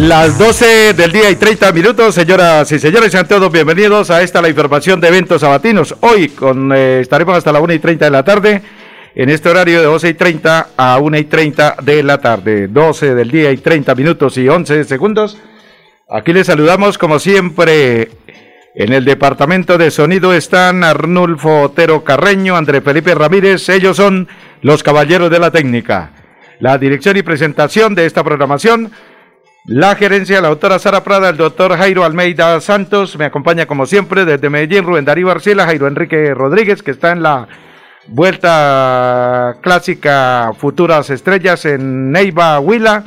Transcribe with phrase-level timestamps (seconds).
[0.00, 4.40] Las 12 del día y 30 minutos, señoras y señores, sean todos bienvenidos a esta
[4.40, 5.96] la información de eventos sabatinos.
[6.00, 6.32] Hoy
[6.72, 8.62] eh, estaremos hasta la 1 y 30 de la tarde,
[9.16, 12.68] en este horario de 12 y 30 a 1 y 30 de la tarde.
[12.68, 15.36] 12 del día y 30 minutos y 11 segundos.
[16.08, 18.10] Aquí les saludamos como siempre.
[18.76, 24.28] En el departamento de sonido están Arnulfo Otero Carreño, André Felipe Ramírez, ellos son
[24.62, 26.12] los caballeros de la técnica.
[26.60, 28.92] La dirección y presentación de esta programación
[29.68, 34.24] la gerencia, la doctora Sara Prada, el doctor Jairo Almeida Santos, me acompaña como siempre
[34.24, 37.46] desde Medellín, Rubén Darío Arcila, Jairo Enrique Rodríguez, que está en la
[38.06, 43.04] vuelta clásica Futuras Estrellas en Neiva, Huila.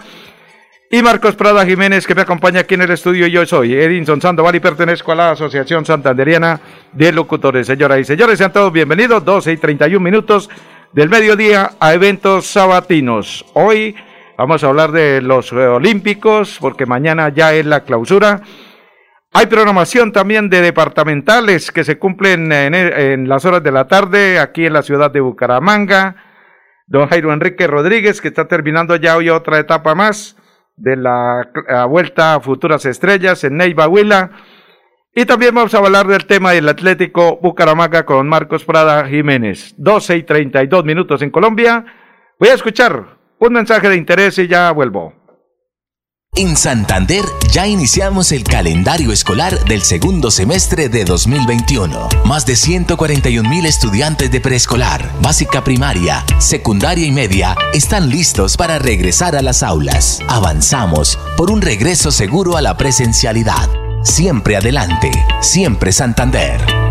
[0.91, 3.25] Y Marcos Prada Jiménez, que me acompaña aquí en el estudio.
[3.25, 6.59] Yo soy Edinson Sandoval y pertenezco a la Asociación Santanderiana
[6.91, 7.65] de Locutores.
[7.65, 9.23] Señoras y señores, sean todos bienvenidos.
[9.23, 10.49] 12 y 31 minutos
[10.91, 13.45] del mediodía a eventos sabatinos.
[13.53, 13.95] Hoy
[14.41, 18.41] Vamos a hablar de los Olímpicos, porque mañana ya es la clausura.
[19.33, 24.65] Hay programación también de departamentales que se cumplen en, las horas de la tarde aquí
[24.65, 26.15] en la ciudad de Bucaramanga.
[26.87, 30.35] Don Jairo Enrique Rodríguez, que está terminando ya hoy otra etapa más
[30.75, 31.47] de la,
[31.87, 34.31] vuelta a futuras estrellas en Neiva Huila.
[35.13, 39.75] Y también vamos a hablar del tema del Atlético Bucaramanga con Marcos Prada Jiménez.
[39.77, 41.85] 12 y 32 minutos en Colombia.
[42.39, 45.13] Voy a escuchar un mensaje de interés y ya vuelvo.
[46.33, 52.07] En Santander ya iniciamos el calendario escolar del segundo semestre de 2021.
[52.23, 58.79] Más de 141 mil estudiantes de preescolar, básica primaria, secundaria y media están listos para
[58.79, 60.21] regresar a las aulas.
[60.29, 63.69] Avanzamos por un regreso seguro a la presencialidad.
[64.03, 66.90] Siempre adelante, siempre Santander.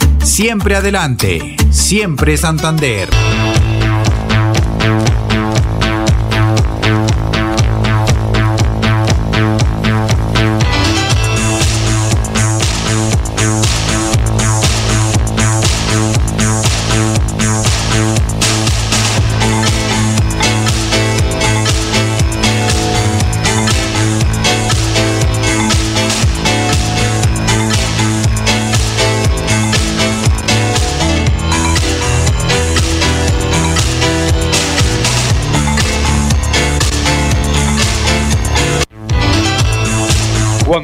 [0.23, 3.09] Siempre adelante, siempre Santander.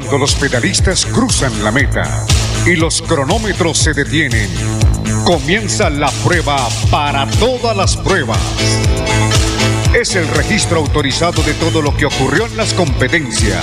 [0.08, 2.24] Cuando los pedalistas cruzan la meta
[2.64, 4.48] y los cronómetros se detienen,
[5.22, 8.38] comienza la prueba para todas las pruebas.
[9.92, 13.62] Es el registro autorizado de todo lo que ocurrió en las competencias.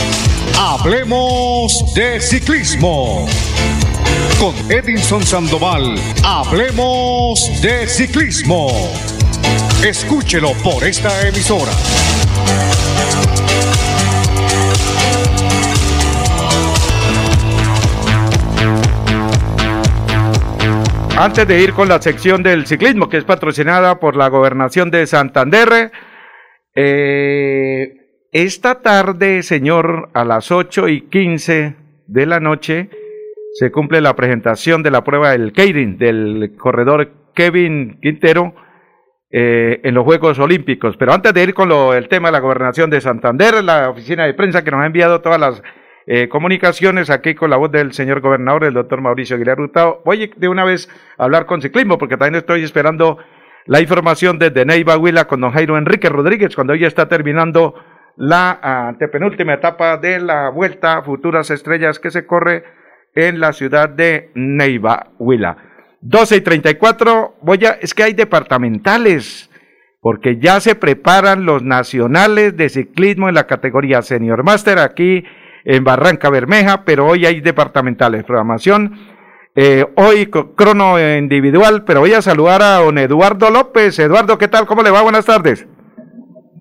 [0.55, 3.25] Hablemos de ciclismo.
[4.39, 8.67] Con Edinson Sandoval, hablemos de ciclismo.
[9.83, 11.71] Escúchelo por esta emisora.
[21.17, 25.07] Antes de ir con la sección del ciclismo, que es patrocinada por la gobernación de
[25.07, 25.89] Santander,
[26.75, 31.77] eh, esta tarde, señor, a las 8 y 15
[32.07, 32.89] de la noche,
[33.53, 38.53] se cumple la presentación de la prueba del Keirin, del corredor Kevin Quintero,
[39.31, 40.97] eh, en los Juegos Olímpicos.
[40.97, 44.33] Pero antes de ir con el tema de la gobernación de Santander, la oficina de
[44.33, 45.63] prensa que nos ha enviado todas las
[46.07, 50.01] eh, comunicaciones, aquí con la voz del señor gobernador, el doctor Mauricio Aguilar Hurtado.
[50.05, 50.87] Voy de una vez
[51.17, 53.17] a hablar con ciclismo, porque también estoy esperando
[53.65, 57.73] la información desde Neiva Huila con don Jairo Enrique Rodríguez, cuando hoy está terminando
[58.17, 62.63] la antepenúltima etapa de la Vuelta Futuras Estrellas que se corre
[63.15, 65.57] en la ciudad de Neiva Huila.
[66.01, 69.49] 12 y 34, voy a, es que hay departamentales,
[70.01, 75.25] porque ya se preparan los nacionales de ciclismo en la categoría Senior Master aquí
[75.65, 78.93] en Barranca Bermeja, pero hoy hay departamentales, programación.
[79.55, 83.97] Eh, hoy crono individual, pero voy a saludar a don Eduardo López.
[83.99, 84.65] Eduardo, ¿qué tal?
[84.65, 85.01] ¿Cómo le va?
[85.01, 85.67] Buenas tardes.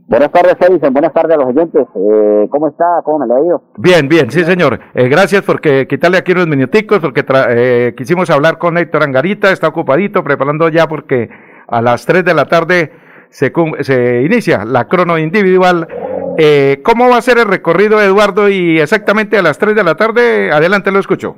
[0.07, 0.93] Buenas tardes, Edison.
[0.93, 1.87] Buenas tardes a los oyentes.
[1.95, 2.85] Eh, ¿Cómo está?
[3.05, 3.63] ¿Cómo me le ha ido?
[3.79, 4.79] Bien, bien, sí, señor.
[4.95, 9.69] Eh, gracias por quitarle aquí unos minuticos, porque eh, quisimos hablar con Héctor Angarita, está
[9.69, 11.31] ocupadito, preparando ya porque
[11.67, 12.93] a las 3 de la tarde
[13.31, 15.89] se, se inicia la crono individual.
[16.37, 18.49] Eh, ¿Cómo va a ser el recorrido, Eduardo?
[18.49, 21.37] Y exactamente a las 3 de la tarde, adelante lo escucho.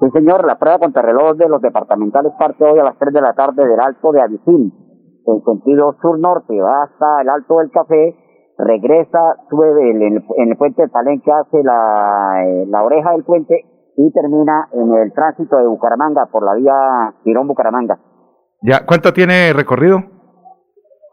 [0.00, 3.20] Sí, señor, la prueba contra reloj de los departamentales parte hoy a las 3 de
[3.20, 4.72] la tarde del Alto de Avicín,
[5.26, 8.14] en sentido sur-norte, va hasta el Alto del Café,
[8.58, 13.64] regresa, sube en el, puente de Palenque, hace la, eh, la oreja del puente
[13.96, 17.98] y termina en el tránsito de Bucaramanga por la vía Girón-Bucaramanga.
[18.62, 20.15] Ya, ¿cuánto tiene recorrido?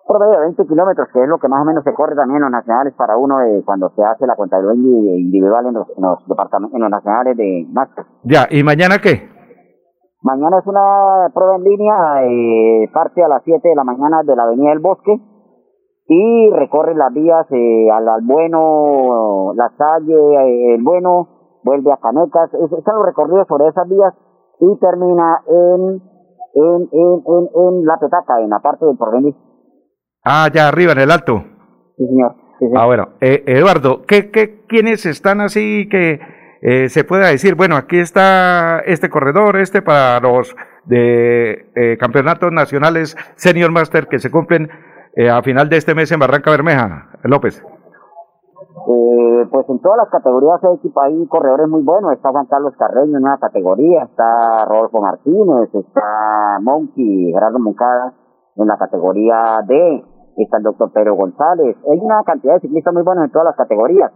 [0.05, 2.37] Por medio de 20 kilómetros, que es lo que más o menos se corre también
[2.37, 5.87] en los nacionales para uno de cuando se hace la contabilidad individual en los,
[6.27, 8.05] departamentos, en los nacionales de máster.
[8.23, 9.31] Ya, ¿y mañana qué?
[10.21, 14.35] Mañana es una prueba en línea, eh, parte a las 7 de la mañana de
[14.35, 15.19] la Avenida del Bosque
[16.07, 21.27] y recorre las vías eh, al, al, Bueno, La Salle, eh, el Bueno,
[21.63, 24.13] vuelve a Canecas, están los recorridos sobre esas vías
[24.59, 26.01] y termina en,
[26.53, 29.35] en, en, en, La Petaca, en la parte del porvenir.
[30.23, 31.43] Ah, ya arriba, en el alto.
[31.97, 32.35] Sí, señor.
[32.75, 33.09] Ah, bueno.
[33.19, 36.19] Eh, Eduardo, ¿qué, qué, ¿quiénes están así que
[36.61, 40.55] eh, se pueda decir, bueno, aquí está este corredor, este para los
[40.85, 44.69] de eh, campeonatos nacionales Senior Master que se cumplen
[45.15, 47.61] eh, a final de este mes en Barranca Bermeja, López?
[47.61, 52.13] Eh, pues en todas las categorías hay, corredores muy buenos.
[52.13, 58.13] Está Juan Carlos Carreño en una categoría, está Rodolfo Martínez, está Monkey, Gerardo Moncada
[58.55, 60.03] en la categoría D,
[60.37, 61.77] está el doctor Pedro González.
[61.91, 64.11] Hay una cantidad de ciclistas muy buenos en todas las categorías.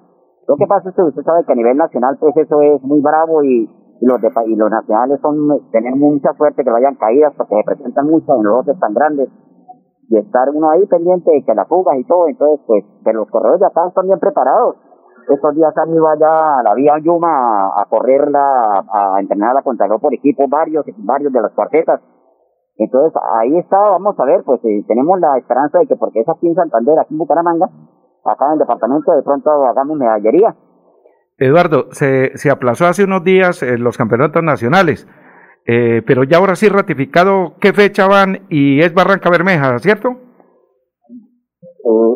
[0.48, 3.02] Lo que pasa es que usted sabe que a nivel nacional pues eso es muy
[3.02, 3.70] bravo y,
[4.02, 8.30] los y los nacionales son tener mucha suerte que vayan caídas porque se presentan muchas
[8.38, 9.30] en los lotes tan grandes
[10.10, 13.30] y estar uno ahí pendiente de que la fuga y todo, entonces pues de los
[13.30, 14.76] corredores de acá están bien preparados.
[15.28, 20.00] Estos días han ido allá a la vía Yuma a, correrla, a, a la contrarreloj
[20.00, 22.00] por equipo, varios, varios de las cuartetas.
[22.78, 26.30] Entonces ahí está, vamos a ver, pues eh, tenemos la esperanza de que porque es
[26.30, 27.70] aquí en Santander, aquí en Bucaramanga,
[28.24, 30.56] acá en el departamento, de pronto hagamos medallería.
[31.38, 35.08] Eduardo, se, se aplazó hace unos días eh, los campeonatos nacionales.
[35.70, 40.08] Eh, pero ya ahora sí ratificado qué fecha van y es Barranca Bermeja, ¿cierto?
[40.10, 40.16] Eh,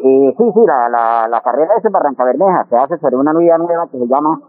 [0.03, 3.31] eh, sí, sí, la, la, la carrera es en Barranca Bermeja, se hace sobre una
[3.31, 4.39] unidad nueva que se llama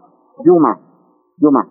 [0.45, 0.79] Yuma.
[1.37, 1.67] Yuma.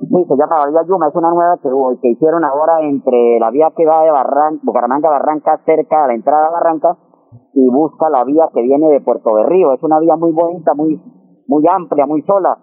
[0.00, 1.68] Sí, se llama la vía Yuma, es una nueva que,
[2.00, 6.14] que hicieron ahora entre la vía que va de Barranca, Bucaramanga Barranca, cerca a la
[6.14, 6.96] entrada de Barranca,
[7.54, 9.72] y busca la vía que viene de Puerto Berrío.
[9.74, 11.00] Es una vía muy bonita, muy,
[11.46, 12.58] muy amplia, muy sola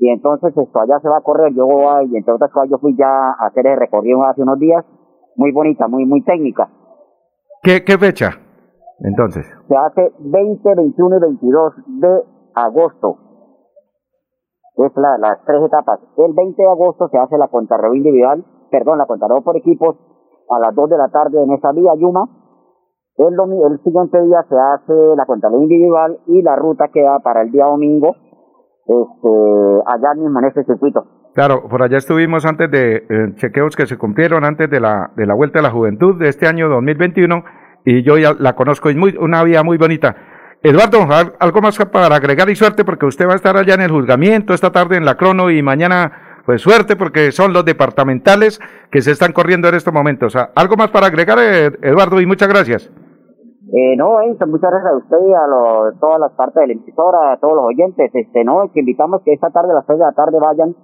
[0.00, 2.78] y entonces esto allá se va a correr, yo voy, y entre otras cosas yo
[2.78, 4.82] fui ya a hacer el recorrido hace unos días,
[5.36, 6.70] muy bonita, muy muy técnica.
[7.62, 8.30] ¿Qué, qué fecha
[9.00, 9.46] entonces?
[9.68, 12.22] Se hace 20, 21 y 22 de
[12.54, 13.18] agosto.
[14.86, 16.00] Es la, las tres etapas.
[16.16, 19.96] El 20 de agosto se hace la contrarreloj individual, perdón, la contrarreloj por equipos
[20.48, 22.28] a las 2 de la tarde en esa vía Yuma.
[23.16, 27.50] El, el siguiente día se hace la contrarreloj individual y la ruta queda para el
[27.50, 28.14] día domingo
[28.86, 29.28] este,
[29.86, 31.04] allá mismo en ese circuito.
[31.34, 35.26] Claro, por allá estuvimos antes de eh, chequeos que se cumplieron antes de la, de
[35.26, 37.44] la Vuelta a la Juventud de este año 2021
[37.84, 40.16] y yo ya la conozco, es muy, una vía muy bonita.
[40.62, 41.08] Eduardo,
[41.38, 44.52] algo más para agregar y suerte porque usted va a estar allá en el juzgamiento
[44.52, 49.12] esta tarde en la crono y mañana pues suerte porque son los departamentales que se
[49.12, 50.36] están corriendo en estos momentos.
[50.36, 51.38] Algo más para agregar,
[51.80, 52.92] Eduardo, y muchas gracias.
[53.72, 56.72] Eh, no, eso, muchas gracias a usted y a lo, todas las partes de la
[56.74, 58.10] emisora, a todos los oyentes.
[58.12, 60.74] Este, no, que invitamos que esta tarde, a las seis de la tarde, vayan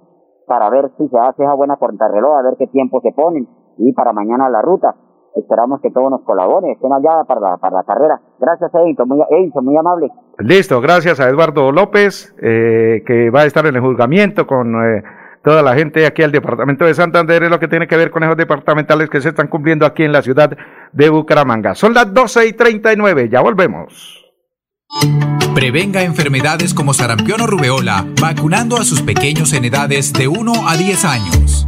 [0.47, 3.47] para ver si se hace esa buena contrarreloj, a ver qué tiempo se ponen
[3.77, 4.95] y para mañana la ruta.
[5.37, 8.19] Esperamos que todos nos colaboren, estén allá para la, para la carrera.
[8.39, 10.09] Gracias, Edison, muy, Edison, muy amable.
[10.39, 15.03] Listo, gracias a Eduardo López, eh, que va a estar en el juzgamiento con eh,
[15.43, 18.23] toda la gente aquí al departamento de Santander es lo que tiene que ver con
[18.23, 20.57] esos departamentales que se están cumpliendo aquí en la ciudad
[20.91, 21.75] de Bucaramanga.
[21.75, 24.25] Son las 12 y 39, ya volvemos.
[25.53, 30.75] Prevenga enfermedades como sarampión o rubeola vacunando a sus pequeños en edades de 1 a
[30.75, 31.67] 10 años.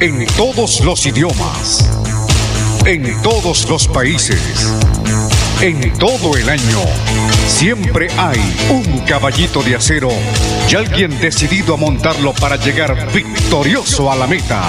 [0.00, 1.88] En todos los idiomas,
[2.84, 4.72] en todos los países,
[5.60, 6.80] en todo el año.
[7.46, 10.10] Siempre hay un caballito de acero
[10.70, 14.62] y alguien decidido a montarlo para llegar victorioso a la meta.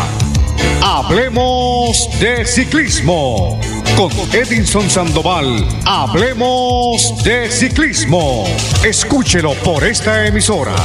[0.82, 3.60] Hablemos de ciclismo.
[3.96, 8.44] Con Edinson Sandoval, hablemos de ciclismo.
[8.84, 10.75] Escúchelo por esta emisora.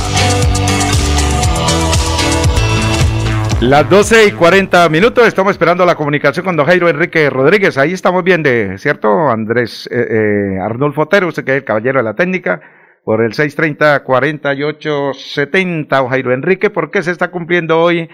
[3.60, 7.76] Las 12 y 40 minutos, estamos esperando la comunicación con don Jairo Enrique Rodríguez.
[7.76, 9.28] Ahí estamos bien de, ¿cierto?
[9.28, 12.62] Andrés eh, eh, Arnulfo Otero, usted que es el caballero de la técnica,
[13.04, 18.08] por el 630-4870, Jairo Enrique, ¿por qué se está cumpliendo hoy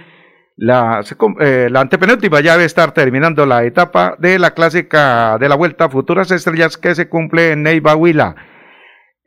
[0.56, 1.04] la,
[1.38, 2.40] eh, la antepenúltima?
[2.40, 6.96] Ya debe estar terminando la etapa de la clásica de la Vuelta Futuras Estrellas que
[6.96, 8.34] se cumple en Neiva Huila.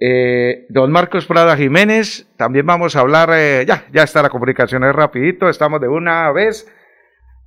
[0.01, 4.85] Eh, don Marcos Prada Jiménez, también vamos a hablar, eh, ya, ya está la comunicación,
[4.85, 6.71] es rapidito, estamos de una vez,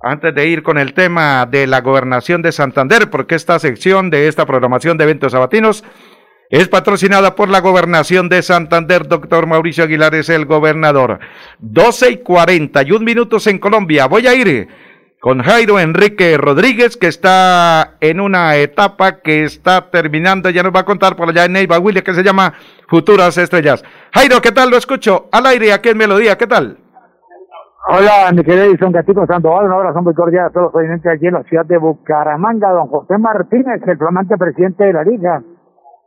[0.01, 4.27] antes de ir con el tema de la gobernación de Santander, porque esta sección de
[4.27, 5.83] esta programación de eventos sabatinos
[6.51, 11.19] es patrocinada por la gobernación de Santander, doctor Mauricio Aguilar es el gobernador.
[11.57, 14.67] 12 y 41 minutos en Colombia, voy a ir
[15.23, 20.81] con Jairo Enrique Rodríguez, que está en una etapa que está terminando, ya nos va
[20.81, 22.51] a contar por allá en Neiva William, que se llama
[22.89, 23.85] Futuras Estrellas.
[24.11, 24.69] Jairo, ¿qué tal?
[24.69, 26.75] Lo escucho al aire aquí en Melodía, ¿qué tal?
[27.87, 31.27] Hola, mi querido Edison Gatito Sandoval, un abrazo muy cordial a todos los oyentes aquí
[31.27, 35.41] en la ciudad de Bucaramanga, don José Martínez, el flamante presidente de la liga.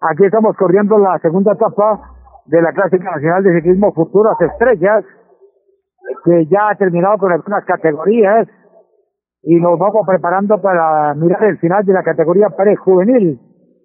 [0.03, 2.03] Aquí estamos corriendo la segunda etapa
[2.45, 5.07] de la Clásica Nacional de Ciclismo Futuras Estrellas,
[6.23, 8.47] que ya ha terminado con algunas categorías,
[9.49, 12.49] y nos vamos preparando para mirar el final de la categoría
[12.85, 13.39] juvenil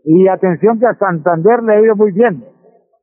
[0.04, 2.44] Y atención que a Santander le ha ido muy bien.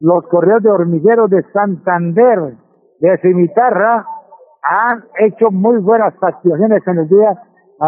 [0.01, 2.57] Los correos de hormigueros de Santander,
[2.99, 4.05] de Cimitarra,
[4.69, 7.31] han hecho muy buenas actuaciones en el día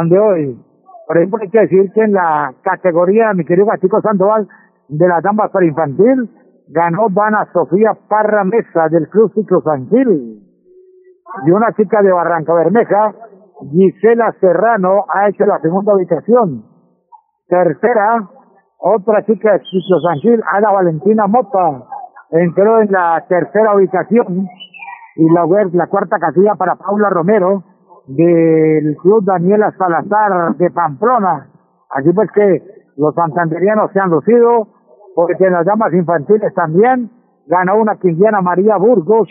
[0.09, 0.65] de hoy.
[1.09, 4.47] Por ejemplo, hay que decir que en la categoría, mi querido Gatico Sandoval,
[4.89, 6.31] de la damas para infantil,
[6.69, 10.43] ganó Dana Sofía Parra Mesa del Club Ciclo Santil.
[11.45, 13.15] Y una chica de Barranca Bermeja,
[13.69, 16.65] Gisela Serrano ha hecho la segunda ubicación.
[17.49, 18.29] Tercera,
[18.79, 19.63] otra chica de
[20.03, 21.85] Sangil, Ana Valentina Mota,
[22.31, 24.47] entró en la tercera ubicación.
[25.17, 27.65] Y la, la cuarta casilla para Paula Romero,
[28.07, 31.49] del Club Daniela Salazar de Pamplona.
[31.91, 32.63] Así pues que
[32.97, 34.69] los santanderianos se han lucido,
[35.15, 37.11] porque en las damas infantiles también
[37.47, 39.29] ganó una quindiana María Burgos,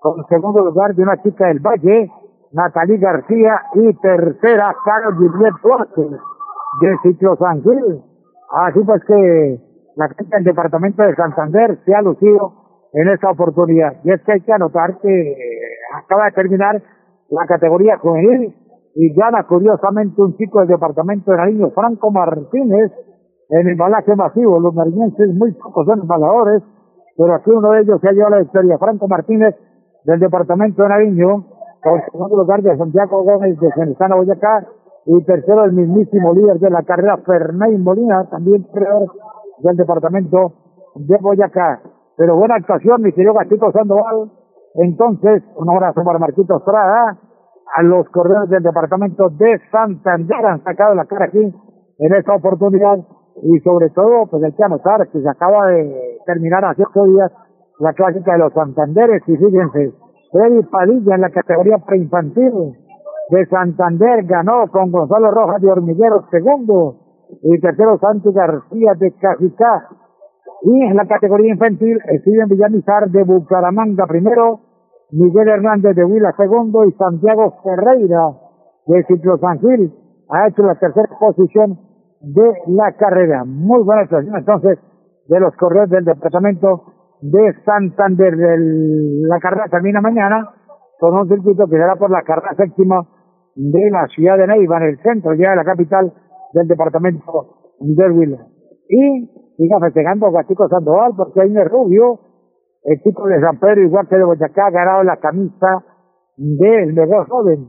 [0.00, 2.10] con segundo lugar de una chica del Valle,
[2.52, 6.02] Natalie García y tercera Carol Juliet Duarte
[6.80, 8.02] de Sitio San Gil.
[8.50, 9.60] Así pues que
[9.96, 12.52] la gente del departamento de Santander se ha lucido
[12.92, 13.96] en esta oportunidad.
[14.04, 15.36] Y es que hay que anotar que
[15.94, 16.82] acaba de terminar
[17.28, 18.54] la categoría juvenil
[18.94, 22.90] y gana curiosamente un chico del departamento de Nariño, Franco Martínez,
[23.48, 24.58] en el balaje masivo.
[24.58, 26.62] Los nariñenses muy pocos son embaladores,
[27.16, 28.78] pero aquí uno de ellos se ha llevado la victoria.
[28.78, 29.54] Franco Martínez
[30.04, 31.46] del departamento de Nariño,
[31.82, 34.66] en segundo lugar de Santiago Gómez de Cenizana, Boyacá,
[35.06, 39.08] y tercero el mismísimo líder de la carrera, Fernay Molina, también creador
[39.58, 40.52] del departamento
[40.94, 41.80] de Boyacá.
[42.16, 44.30] Pero buena actuación, mi querido Gastito Sandoval.
[44.74, 47.18] Entonces, un abrazo para Marquito Estrada,
[47.74, 51.40] a los corredores del departamento de Santander han sacado la cara aquí
[51.98, 52.98] en esta oportunidad
[53.42, 57.32] y sobre todo, pues hay que anotar que se acaba de terminar hace ocho días
[57.78, 59.92] la clásica de los Santanderes y fíjense,
[60.32, 62.52] Freddy Padilla en la categoría preinfantil
[63.30, 66.96] de Santander ganó con Gonzalo Rojas de Hormiguero segundo
[67.42, 69.88] y tercero Santi García de Cajicá.
[70.62, 74.60] Y en la categoría infantil Steven Villamizar de Bucaramanga primero,
[75.10, 78.30] Miguel Hernández de Huila segundo y Santiago Ferreira
[78.86, 79.92] de Ciclo San Gil
[80.28, 81.78] ha hecho la tercera posición
[82.20, 83.44] de la carrera.
[83.44, 84.78] Muy buena actuación entonces
[85.28, 88.34] de los corredores del departamento de Santander.
[88.36, 90.50] la carrera termina mañana
[90.98, 93.06] con un circuito que será por la carrera séptima
[93.54, 96.12] de la ciudad de Neiva, en el centro ya de la capital
[96.52, 98.38] del departamento de Huila.
[98.88, 102.20] Y siga festejando a Gatico Sandoval porque hay un Rubio,
[102.84, 105.84] el chico de San Pedro, igual que de Boyacá, ha ganado la camisa
[106.36, 107.68] del mejor joven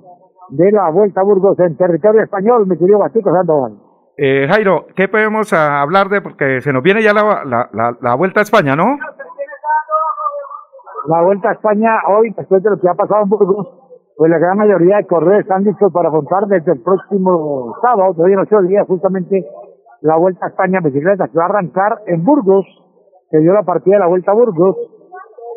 [0.50, 3.77] de la Vuelta a Burgos en territorio español, mi querido Batico Sandoval.
[4.17, 6.22] Eh, Jairo, ¿qué podemos hablar de?
[6.22, 8.98] Porque se nos viene ya la, la, la, la Vuelta a España, ¿no?
[11.08, 13.67] La Vuelta a España hoy, después de lo que ha pasado en Burgos,
[14.15, 18.36] pues la gran mayoría de corredores están listos para afrontar desde el próximo sábado, todavía
[18.36, 19.48] no ocho días, justamente
[20.01, 22.65] la Vuelta a España bicicleta, que va a arrancar en Burgos,
[23.31, 24.75] que dio la partida de la Vuelta a Burgos,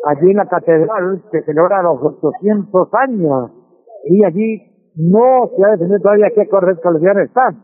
[0.07, 3.51] allí en la catedral, que celebra los 800 años,
[4.05, 4.61] y allí
[4.95, 7.61] no se ha definido todavía qué corredores están.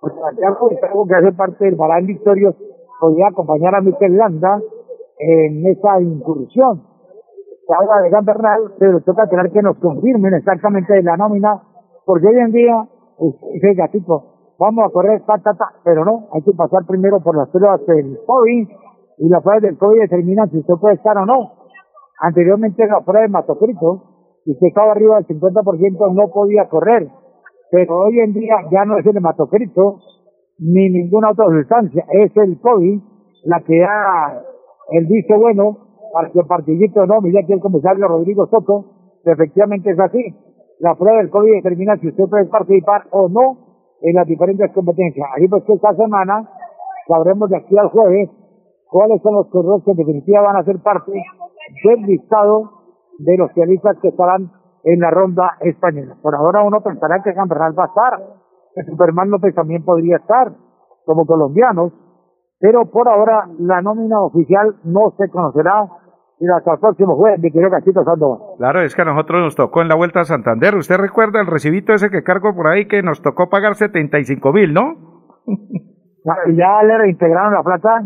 [0.00, 2.56] Pues Santiago tengo que hacer parte del Balán Victorios,
[2.98, 4.58] podía acompañar a Miquel Landa
[5.18, 6.89] en esa incursión.
[7.70, 11.62] Se habla de Gambernal, pero toca tener que nos confirmen exactamente la nómina,
[12.04, 12.88] porque hoy en día,
[13.52, 14.24] dice gatito,
[14.58, 17.86] vamos a correr ta, ta, ta, pero no, hay que pasar primero por las pruebas
[17.86, 18.68] del COVID,
[19.18, 21.52] y las pruebas del COVID determinan si usted puede estar o no.
[22.18, 24.02] Anteriormente la prueba de hematocrito,
[24.46, 27.06] y usted estaba arriba del 50% no podía correr,
[27.70, 30.00] pero hoy en día ya no es el hematocrito,
[30.58, 33.00] ni ninguna otra sustancia, es el COVID
[33.44, 34.42] la que da
[34.90, 38.84] el visto bueno para que participe o no, mira aquí el comisario Rodrigo Soto,
[39.24, 40.34] efectivamente es así.
[40.80, 45.28] La prueba del COVID determina si usted puede participar o no en las diferentes competencias.
[45.36, 46.48] Ahí pues que esta semana
[47.06, 48.30] sabremos de aquí al jueves
[48.88, 52.70] cuáles son los corredores que en definitiva van a ser parte del listado
[53.18, 54.50] de los cialistas que estarán
[54.84, 56.16] en la ronda española.
[56.22, 58.22] Por ahora uno pensará que Gamberral va a estar,
[58.74, 60.52] que Superman López también podría estar,
[61.04, 61.92] como colombianos,
[62.58, 65.88] pero por ahora la nómina oficial no se conocerá
[66.40, 68.38] y hasta el próximo jueves, mi querido Cachito Sandoval.
[68.56, 70.74] Claro, es que a nosotros nos tocó en la Vuelta a Santander.
[70.74, 74.72] ¿Usted recuerda el recibito ese que cargo por ahí que nos tocó pagar 75 mil,
[74.72, 75.34] no?
[75.46, 78.02] ¿Y ya le reintegraron la plata?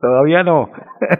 [0.00, 0.70] Todavía no.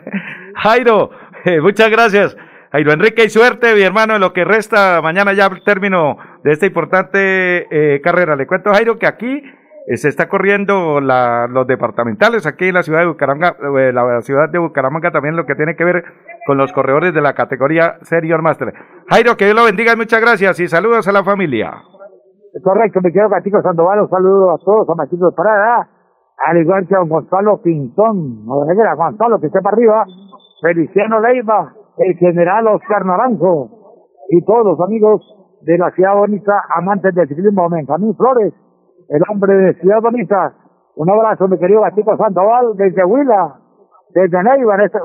[0.55, 1.09] Jairo,
[1.43, 2.37] eh, muchas gracias.
[2.71, 5.01] Jairo Enrique y suerte, mi hermano, en lo que resta.
[5.01, 8.37] Mañana ya término de esta importante eh, carrera.
[8.37, 9.43] Le cuento, Jairo, que aquí
[9.95, 14.49] se está corriendo la, los departamentales aquí en la ciudad de Bucaramanga, eh, la ciudad
[14.49, 16.03] de Bucaramanga también lo que tiene que ver
[16.45, 18.73] con los corredores de la categoría Senior Master.
[19.09, 21.83] Jairo, que Dios lo bendiga, muchas gracias y saludos a la familia.
[22.63, 25.89] Correcto, me quedo Catico Sandoval, un saludo a todos, a Machito de Parada,
[26.45, 30.05] al igual que a Gonzalo Pinzón, no a Gonzalo que esté para arriba,
[30.61, 33.69] Feliciano Leiva, el general Oscar Naranjo
[34.29, 35.21] y todos los amigos
[35.61, 38.53] de la ciudad bonita, amantes del ciclismo, Benjamín Flores,
[39.09, 40.53] el hombre de Ciudad Bonita.
[40.95, 43.55] Un abrazo, mi querido Gatico Sandoval, desde Huila,
[44.13, 44.99] desde Neiva, en este,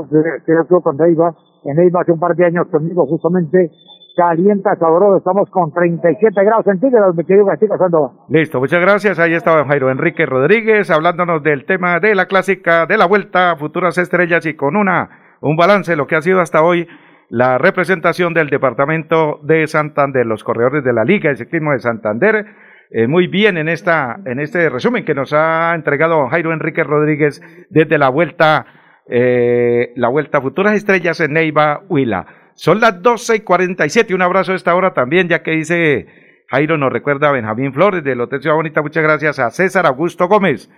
[0.61, 1.34] estuvo con Neiva,
[1.64, 3.70] en Neiva hace un par de años conmigo, justamente,
[4.16, 8.11] calienta, sabroso, estamos con 37 grados centígrados, mi querido Gatico Sandoval.
[8.28, 9.18] Listo, muchas gracias.
[9.18, 13.96] Ahí estaba Jairo Enrique Rodríguez hablándonos del tema de la clásica de la vuelta, futuras
[13.96, 15.08] estrellas y con una
[15.40, 16.88] un balance de lo que ha sido hasta hoy
[17.30, 22.46] la representación del departamento de Santander, los corredores de la Liga de Ciclismo de Santander.
[22.90, 27.42] Eh, muy bien en esta en este resumen que nos ha entregado Jairo Enrique Rodríguez
[27.68, 28.66] desde la vuelta
[29.11, 32.27] eh, la vuelta Futuras Estrellas en Neiva, Huila.
[32.55, 34.14] Son las 12 y 47.
[34.14, 36.07] Un abrazo a esta hora también, ya que dice
[36.48, 38.83] Jairo, nos recuerda a Benjamín Flores del Hotel Ciudad Bonita.
[38.83, 40.68] Muchas gracias a César Augusto Gómez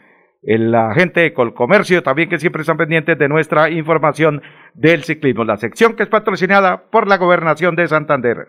[0.42, 4.42] la gente de Colcomercio también que siempre están pendientes de nuestra información
[4.74, 8.48] del ciclismo, la sección que es patrocinada por la Gobernación de Santander.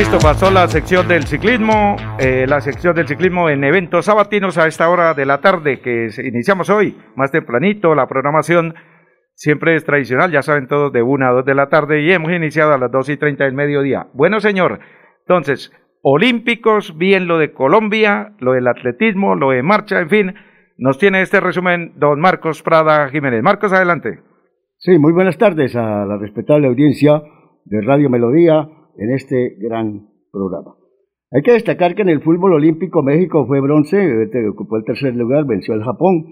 [0.00, 4.66] Listo, pasó la sección del ciclismo, eh, la sección del ciclismo en eventos sabatinos a
[4.66, 8.74] esta hora de la tarde que iniciamos hoy, más tempranito, la programación
[9.34, 12.32] siempre es tradicional, ya saben todos, de una a dos de la tarde y hemos
[12.32, 14.06] iniciado a las dos y treinta del mediodía.
[14.14, 14.80] Bueno, señor,
[15.18, 20.34] entonces, olímpicos, bien lo de Colombia, lo del atletismo, lo de marcha, en fin,
[20.78, 23.42] nos tiene este resumen don Marcos Prada Jiménez.
[23.42, 24.20] Marcos, adelante.
[24.78, 27.20] Sí, muy buenas tardes a la respetable audiencia
[27.66, 28.66] de Radio Melodía
[29.00, 30.76] en este gran programa.
[31.32, 35.16] Hay que destacar que en el fútbol olímpico México fue bronce, este ocupó el tercer
[35.16, 36.26] lugar, venció al Japón,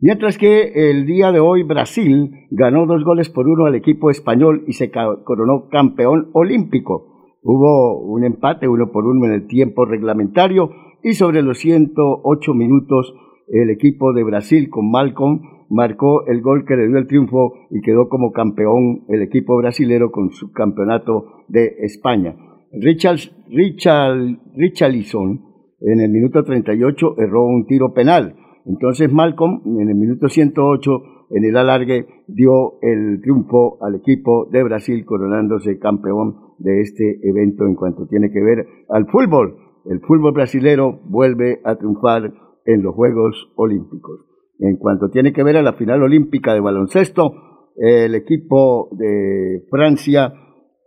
[0.00, 4.64] mientras que el día de hoy Brasil ganó dos goles por uno al equipo español
[4.66, 7.36] y se coronó campeón olímpico.
[7.42, 10.70] Hubo un empate uno por uno en el tiempo reglamentario
[11.02, 13.14] y sobre los 108 minutos
[13.48, 17.80] el equipo de Brasil con Malcolm marcó el gol que le dio el triunfo y
[17.80, 22.36] quedó como campeón el equipo brasilero con su campeonato de España.
[22.72, 28.36] Richard, Richard, Richarlison en el minuto 38 erró un tiro penal.
[28.66, 30.90] Entonces Malcolm en el minuto 108
[31.30, 37.66] en el alargue dio el triunfo al equipo de Brasil coronándose campeón de este evento
[37.66, 39.56] en cuanto tiene que ver al fútbol.
[39.84, 42.32] El fútbol brasilero vuelve a triunfar
[42.64, 44.33] en los Juegos Olímpicos.
[44.58, 50.32] En cuanto tiene que ver a la final olímpica de baloncesto, el equipo de Francia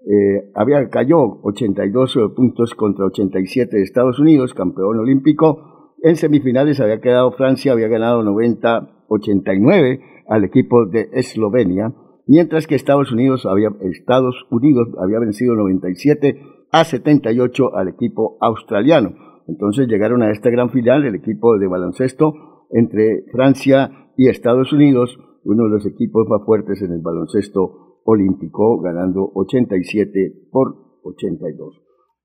[0.10, 5.95] eh, había cayó 82 puntos contra 87 de Estados Unidos, campeón olímpico.
[6.01, 9.99] En semifinales había quedado Francia, había ganado 90-89
[10.30, 11.93] al equipo de Eslovenia,
[12.25, 16.39] mientras que Estados Unidos había, Estados Unidos había vencido 97
[16.71, 19.13] a 78 al equipo australiano.
[19.47, 25.17] Entonces llegaron a esta gran final el equipo de baloncesto entre Francia y Estados Unidos,
[25.43, 31.82] uno de los equipos más fuertes en el baloncesto olímpico, ganando 87 por 82.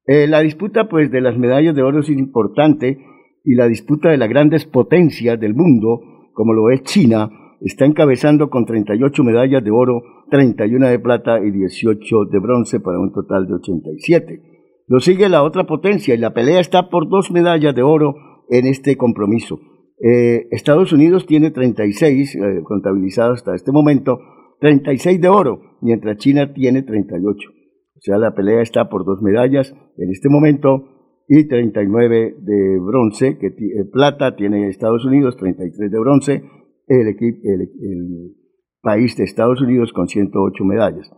[0.06, 2.98] Eh, la disputa pues de las medallas de oro es importante
[3.44, 6.00] y la disputa de las grandes potencias del mundo,
[6.32, 11.50] como lo es China, está encabezando con 38 medallas de oro, 31 de plata y
[11.50, 14.42] 18 de bronce para un total de 87.
[14.88, 18.14] Lo sigue la otra potencia y la pelea está por dos medallas de oro
[18.50, 19.60] en este compromiso.
[20.04, 24.18] Eh, Estados Unidos tiene 36 eh, contabilizados hasta este momento,
[24.60, 27.48] 36 de oro, mientras China tiene 38.
[27.50, 30.88] O sea, la pelea está por dos medallas en este momento
[31.28, 36.42] y 39 de bronce, que eh, plata tiene Estados Unidos, 33 de bronce,
[36.88, 38.34] el, el,
[38.82, 41.08] país de Estados Unidos con 108 medallas.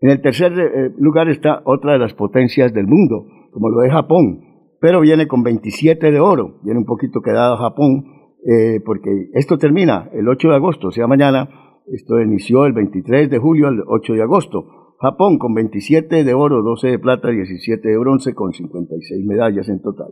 [0.00, 3.90] En el tercer eh, lugar está otra de las potencias del mundo, como lo es
[3.90, 4.42] Japón,
[4.78, 8.04] pero viene con 27 de oro, viene un poquito quedado Japón,
[8.48, 11.48] eh, porque esto termina el 8 de agosto, o sea, mañana,
[11.92, 14.94] esto inició el 23 de julio al 8 de agosto.
[15.00, 19.82] Japón con 27 de oro, 12 de plata, 17 de bronce, con 56 medallas en
[19.82, 20.08] total.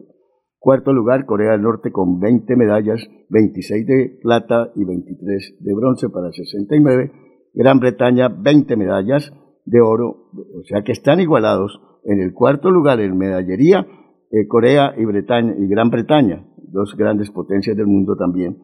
[0.59, 6.09] Cuarto lugar, Corea del Norte con 20 medallas, 26 de plata y 23 de bronce
[6.09, 7.13] para 69.
[7.55, 9.33] Gran Bretaña, 20 medallas
[9.65, 11.81] de oro, o sea que están igualados.
[12.05, 13.87] En el cuarto lugar en medallería,
[14.31, 15.05] eh, Corea y,
[15.69, 18.59] Gran Bretaña, dos grandes potencias del mundo también.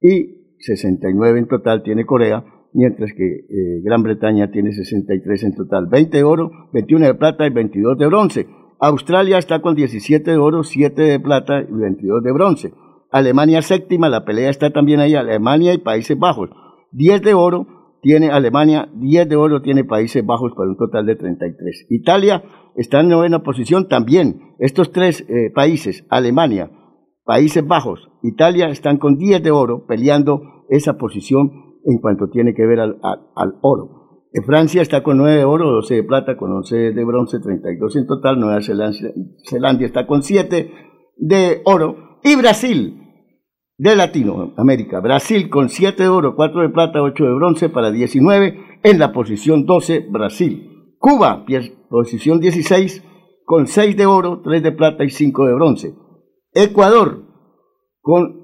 [0.00, 2.44] Y 69 en total tiene Corea,
[2.74, 7.46] mientras que eh, Gran Bretaña tiene 63 en total, 20 de oro, 21 de plata
[7.46, 8.46] y 22 de bronce.
[8.80, 12.72] Australia está con 17 de oro, 7 de plata y 22 de bronce.
[13.12, 16.50] Alemania séptima, la pelea está también ahí, Alemania y Países Bajos.
[16.92, 17.66] 10 de oro
[18.00, 21.86] tiene Alemania, 10 de oro tiene Países Bajos para un total de 33.
[21.90, 22.42] Italia
[22.74, 24.54] está en novena posición también.
[24.58, 26.70] Estos tres eh, países, Alemania,
[27.32, 32.66] Países Bajos, Italia están con 10 de oro peleando esa posición en cuanto tiene que
[32.66, 32.98] ver al,
[33.62, 34.26] oro.
[34.44, 38.06] Francia está con 9 de oro, 12 de plata, con 11 de bronce, 32 en
[38.06, 38.38] total.
[38.38, 40.72] Nueva Zelanda, está con 7
[41.16, 42.18] de oro.
[42.22, 43.00] Y Brasil,
[43.78, 45.00] de Latinoamérica.
[45.00, 49.10] Brasil con 7 de oro, 4 de plata, 8 de bronce para 19 en la
[49.10, 50.96] posición 12, Brasil.
[50.98, 51.46] Cuba,
[51.88, 53.02] posición 16,
[53.46, 56.01] con 6 de oro, 3 de plata y 5 de bronce.
[56.54, 57.22] Ecuador,
[58.02, 58.42] con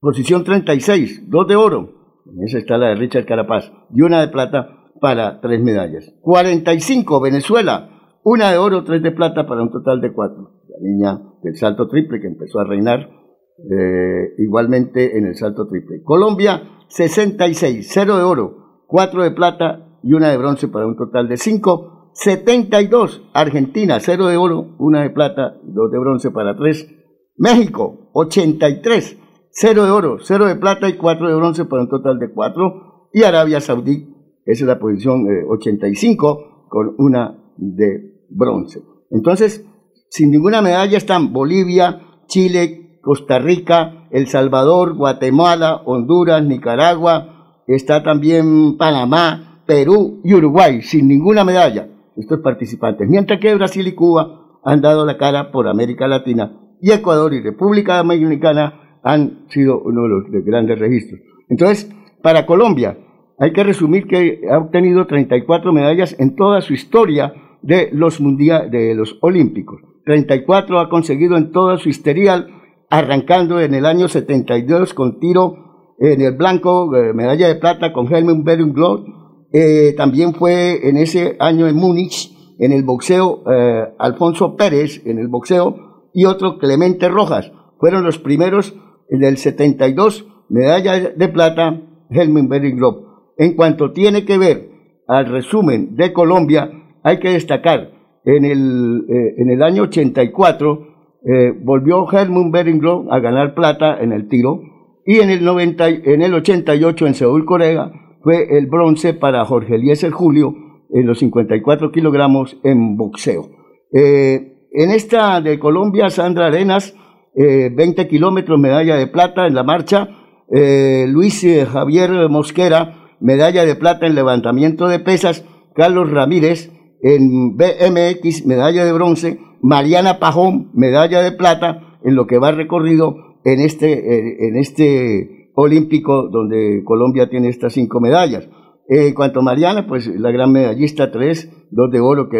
[0.00, 4.92] posición 36, 2 de oro, esa está la de Richard Carapaz, y una de plata
[5.00, 6.14] para 3 medallas.
[6.20, 10.36] 45, Venezuela, una de oro, 3 de plata para un total de 4.
[10.68, 16.02] La niña del salto triple que empezó a reinar eh, igualmente en el salto triple.
[16.04, 21.28] Colombia, 66, 0 de oro, 4 de plata y una de bronce para un total
[21.28, 22.12] de 5.
[22.12, 26.99] 72, Argentina, 0 de oro, 1 de plata, 2 de bronce para 3.
[27.40, 29.16] México, 83,
[29.50, 33.08] 0 de oro, 0 de plata y 4 de bronce para un total de 4.
[33.14, 38.82] Y Arabia Saudí, esa es la posición 85, eh, con una de bronce.
[39.10, 39.64] Entonces,
[40.10, 48.76] sin ninguna medalla están Bolivia, Chile, Costa Rica, El Salvador, Guatemala, Honduras, Nicaragua, está también
[48.76, 53.08] Panamá, Perú y Uruguay, sin ninguna medalla, estos participantes.
[53.08, 57.40] Mientras que Brasil y Cuba han dado la cara por América Latina y Ecuador y
[57.40, 61.20] República Dominicana han sido uno de los grandes registros.
[61.48, 61.90] Entonces,
[62.22, 62.98] para Colombia,
[63.38, 68.70] hay que resumir que ha obtenido 34 medallas en toda su historia de los, mundial,
[68.70, 69.80] de los Olímpicos.
[70.04, 72.48] 34 ha conseguido en toda su historial,
[72.90, 78.12] arrancando en el año 72 con tiro en el blanco, eh, medalla de plata con
[78.12, 79.04] Helmut Berenglot.
[79.52, 85.18] Eh, también fue en ese año en Múnich, en el boxeo, eh, Alfonso Pérez, en
[85.18, 87.52] el boxeo, y otro Clemente Rojas.
[87.78, 88.74] Fueron los primeros
[89.08, 93.06] en el 72, medalla de plata, Helmut Berenglot.
[93.38, 94.70] En cuanto tiene que ver
[95.08, 96.70] al resumen de Colombia,
[97.02, 97.92] hay que destacar,
[98.24, 100.90] en el, eh, en el año 84
[101.22, 104.60] eh, volvió Helmut Beringlo a ganar plata en el tiro
[105.04, 107.90] y en el, 90, en el 88 en Seúl, Corea,
[108.22, 110.54] fue el bronce para Jorge Eliezer Julio
[110.90, 113.48] en los 54 kilogramos en boxeo.
[113.92, 116.94] Eh, en esta de Colombia, Sandra Arenas,
[117.34, 120.08] 20 kilómetros, medalla de plata en la marcha.
[120.48, 126.70] Luis Javier Mosquera, medalla de plata en levantamiento de pesas, Carlos Ramírez
[127.02, 133.16] en BMX, medalla de bronce, Mariana Pajón, medalla de plata, en lo que va recorrido
[133.44, 138.48] en este, en este olímpico donde Colombia tiene estas cinco medallas.
[138.88, 142.38] en cuanto a Mariana, pues la gran medallista, tres, dos de oro, que,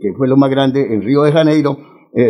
[0.00, 1.78] que fue lo más grande en Río de Janeiro,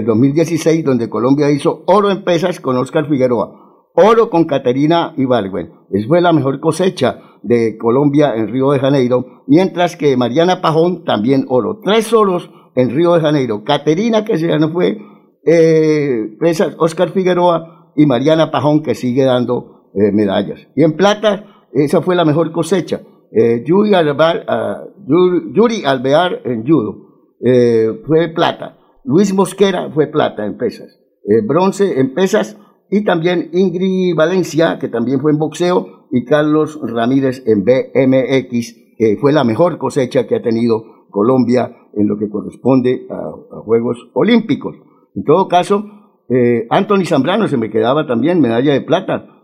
[0.04, 3.61] 2016, donde Colombia hizo oro en pesas con Oscar Figueroa
[3.94, 5.72] oro con Caterina Ibargüen.
[5.90, 11.04] Es fue la mejor cosecha de Colombia en Río de Janeiro, mientras que Mariana Pajón
[11.04, 11.80] también oro.
[11.83, 13.64] Tres oros en Río de Janeiro.
[13.64, 14.98] Caterina, que se no fue,
[15.44, 16.37] eh,
[16.78, 20.61] Oscar Figueroa y Mariana Pajón, que sigue dando eh, medallas.
[20.76, 23.00] Y en plata, esa fue la mejor cosecha.
[23.32, 28.78] Eh, Yuri, Alvear, ah, Yuri, Alvear en judo eh, fue plata.
[29.04, 30.98] Luis Mosquera fue plata en pesas.
[31.46, 32.56] bronce en pesas
[32.90, 39.16] y también Ingrid Valencia, que también fue en boxeo, y Carlos Ramírez en BMX, que
[39.20, 44.76] fue la mejor cosecha que ha tenido Colombia en lo que corresponde a, Juegos Olímpicos.
[45.14, 45.84] En todo caso,
[46.28, 49.39] eh, Anthony Zambrano se me quedaba también medalla de plata,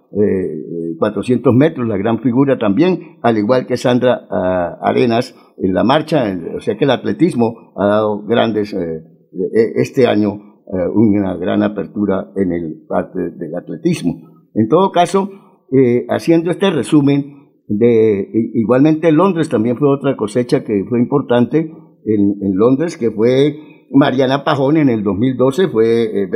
[0.99, 5.85] 400 eh, metros, la gran figura también, al igual que Sandra ah, Arenas en la
[5.85, 6.25] marcha,
[6.57, 12.33] o sea que el atletismo ha dado grandes eh, este año eh, una gran apertura
[12.35, 14.49] en el parte del atletismo.
[14.55, 15.31] En todo caso,
[15.73, 21.73] eh, haciendo este resumen, de, igualmente Londres también fue otra cosecha que fue importante
[22.05, 26.29] en, Londres, que fue Mariana Pajón en el 2012, fue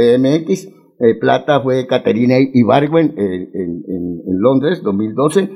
[1.00, 5.50] eh, Plata fue Caterina Ibargüen en, en, Londres, 2012,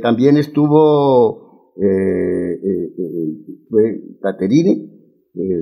[0.00, 1.74] también estuvo,
[3.68, 4.70] fue Caterina,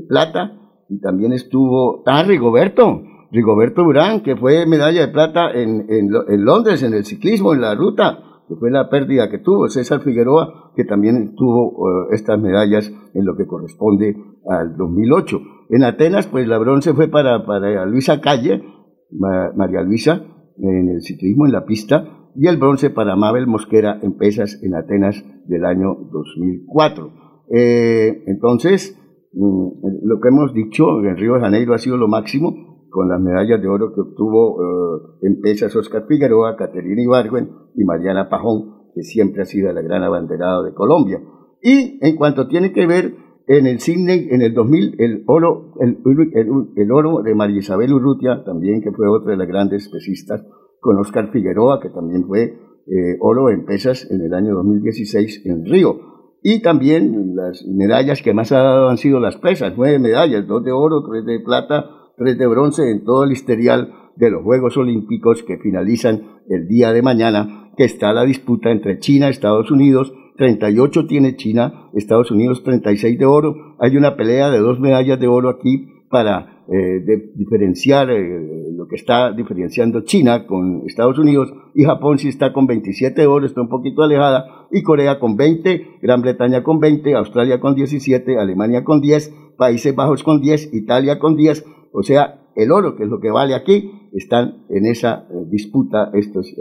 [0.08, 0.58] Plata,
[0.88, 6.10] y también estuvo, ah, Rigoberto, Rigoberto Urán, que fue medalla de plata en, en,
[6.44, 10.72] Londres, en el ciclismo, en la ruta, que fue la pérdida que tuvo, César Figueroa,
[10.74, 14.16] que también tuvo eh, estas medallas en lo que corresponde
[14.48, 15.40] al 2008.
[15.70, 18.62] En Atenas, pues la bronce fue para, para Luisa Calle,
[19.10, 20.22] María Luisa,
[20.58, 24.74] en el ciclismo, en la pista, y el bronce para Mabel Mosquera en pesas en
[24.74, 27.12] Atenas del año 2004.
[27.50, 28.98] Eh, entonces,
[29.32, 29.68] Mm,
[30.04, 33.60] lo que hemos dicho en Río de Janeiro ha sido lo máximo con las medallas
[33.60, 39.02] de oro que obtuvo eh, en pesas Oscar Figueroa, Caterina Ibargüen y Mariana Pajón, que
[39.02, 41.20] siempre ha sido la gran abanderada de Colombia.
[41.62, 43.14] Y en cuanto tiene que ver
[43.48, 48.82] en el Sydney, en el 2000, el oro, el, oro de María Isabel Urrutia, también
[48.82, 50.44] que fue otra de las grandes pesistas,
[50.80, 55.64] con Oscar Figueroa, que también fue eh, oro en pesas en el año 2016 en
[55.64, 55.96] Río.
[56.42, 60.62] Y también las medallas que más ha dado han sido las pesas, nueve medallas, dos
[60.62, 61.86] de oro, tres de plata,
[62.18, 66.92] tres de bronce en todo el historial de los Juegos Olímpicos que finalizan el día
[66.92, 72.30] de mañana, que está la disputa entre China y Estados Unidos, 38 tiene China, Estados
[72.30, 77.00] Unidos 36 de oro, hay una pelea de dos medallas de oro aquí para eh,
[77.00, 81.52] de diferenciar eh, lo que está diferenciando China con Estados Unidos.
[81.74, 85.98] Y Japón sí está con 27 oro, está un poquito alejada, y Corea con 20,
[86.02, 91.18] Gran Bretaña con 20, Australia con 17, Alemania con 10, Países Bajos con 10, Italia
[91.18, 95.26] con 10, o sea, el oro, que es lo que vale aquí, están en esa
[95.30, 96.54] eh, disputa estos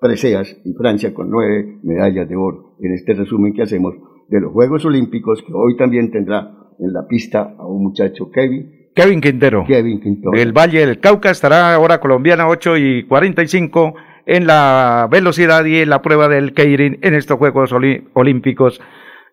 [0.00, 0.56] preseas.
[0.64, 2.63] Y Francia con nueve medallas de oro.
[2.80, 3.94] En este resumen que hacemos
[4.28, 8.84] de los Juegos Olímpicos, que hoy también tendrá en la pista a un muchacho Kevin,
[8.94, 9.64] Kevin Quintero.
[9.66, 10.32] Kevin Quintero.
[10.34, 13.94] El Valle del Cauca estará ahora colombiana 8 y 45
[14.26, 18.80] en la velocidad y en la prueba del Keirin en estos Juegos Olímpicos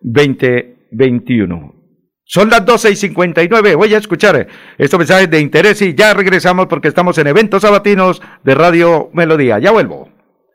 [0.00, 1.74] 2021.
[2.24, 3.74] Son las 12 y 59.
[3.74, 8.22] Voy a escuchar estos mensajes de interés y ya regresamos porque estamos en eventos sabatinos
[8.42, 9.58] de Radio Melodía.
[9.58, 10.08] Ya vuelvo.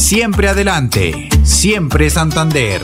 [0.00, 2.80] Siempre adelante, siempre Santander.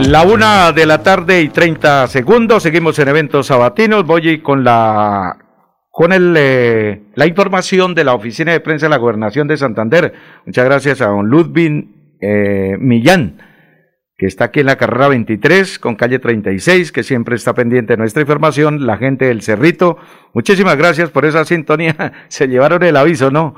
[0.00, 4.04] La una de la tarde y 30 segundos, seguimos en eventos sabatinos.
[4.06, 5.36] Voy con la
[5.90, 10.14] con el, eh, la información de la Oficina de Prensa de la Gobernación de Santander.
[10.46, 11.86] Muchas gracias a don Ludwig
[12.20, 13.36] eh, Millán,
[14.16, 17.98] que está aquí en la carrera 23 con calle 36, que siempre está pendiente de
[17.98, 18.86] nuestra información.
[18.86, 19.98] La gente del Cerrito,
[20.32, 22.24] muchísimas gracias por esa sintonía.
[22.28, 23.54] Se llevaron el aviso, ¿no?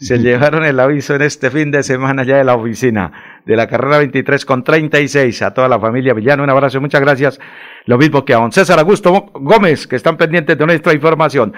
[0.00, 3.66] Se llevaron el aviso en este fin de semana ya de la oficina de la
[3.66, 6.42] carrera 23 con 36 a toda la familia Villano.
[6.42, 7.38] Un abrazo, muchas gracias.
[7.84, 11.52] Lo mismo que a don César Augusto Gómez, que están pendientes de nuestra información.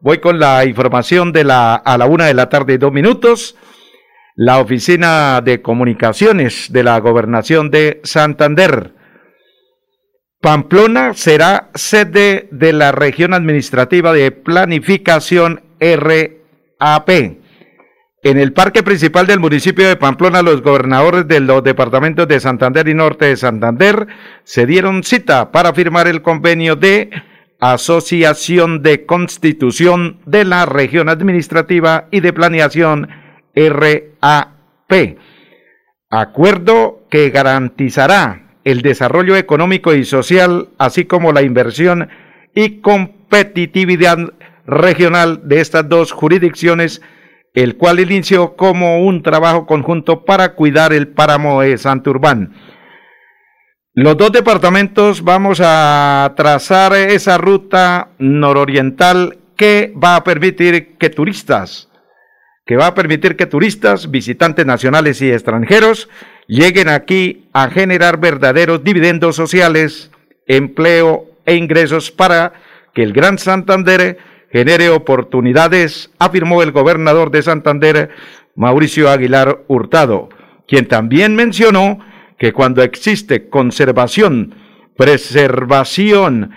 [0.00, 3.56] Voy con la información de la, a la una de la tarde dos minutos.
[4.34, 8.92] La Oficina de Comunicaciones de la Gobernación de Santander.
[10.40, 17.43] Pamplona será sede de la región administrativa de planificación RAP.
[18.24, 22.88] En el parque principal del municipio de Pamplona, los gobernadores de los departamentos de Santander
[22.88, 24.06] y Norte de Santander
[24.44, 27.10] se dieron cita para firmar el convenio de
[27.60, 33.10] Asociación de Constitución de la Región Administrativa y de Planeación
[33.54, 35.18] RAP.
[36.08, 42.08] Acuerdo que garantizará el desarrollo económico y social, así como la inversión
[42.54, 44.16] y competitividad
[44.66, 47.02] regional de estas dos jurisdicciones
[47.54, 52.52] el cual inició como un trabajo conjunto para cuidar el páramo de Santurbán.
[53.94, 61.88] Los dos departamentos vamos a trazar esa ruta nororiental que va a permitir que turistas,
[62.66, 66.08] que va a permitir que turistas, visitantes nacionales y extranjeros,
[66.48, 70.10] lleguen aquí a generar verdaderos dividendos sociales,
[70.48, 72.52] empleo e ingresos para
[72.94, 74.18] que el Gran Santander
[74.54, 78.10] genere oportunidades, afirmó el gobernador de Santander,
[78.54, 80.28] Mauricio Aguilar Hurtado,
[80.68, 81.98] quien también mencionó
[82.38, 84.54] que cuando existe conservación,
[84.96, 86.52] preservación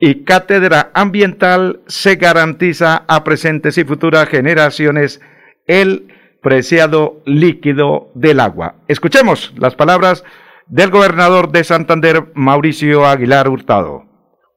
[0.00, 5.20] y cátedra ambiental, se garantiza a presentes y futuras generaciones
[5.66, 6.08] el
[6.42, 8.76] preciado líquido del agua.
[8.88, 10.24] Escuchemos las palabras
[10.68, 14.04] del gobernador de Santander, Mauricio Aguilar Hurtado.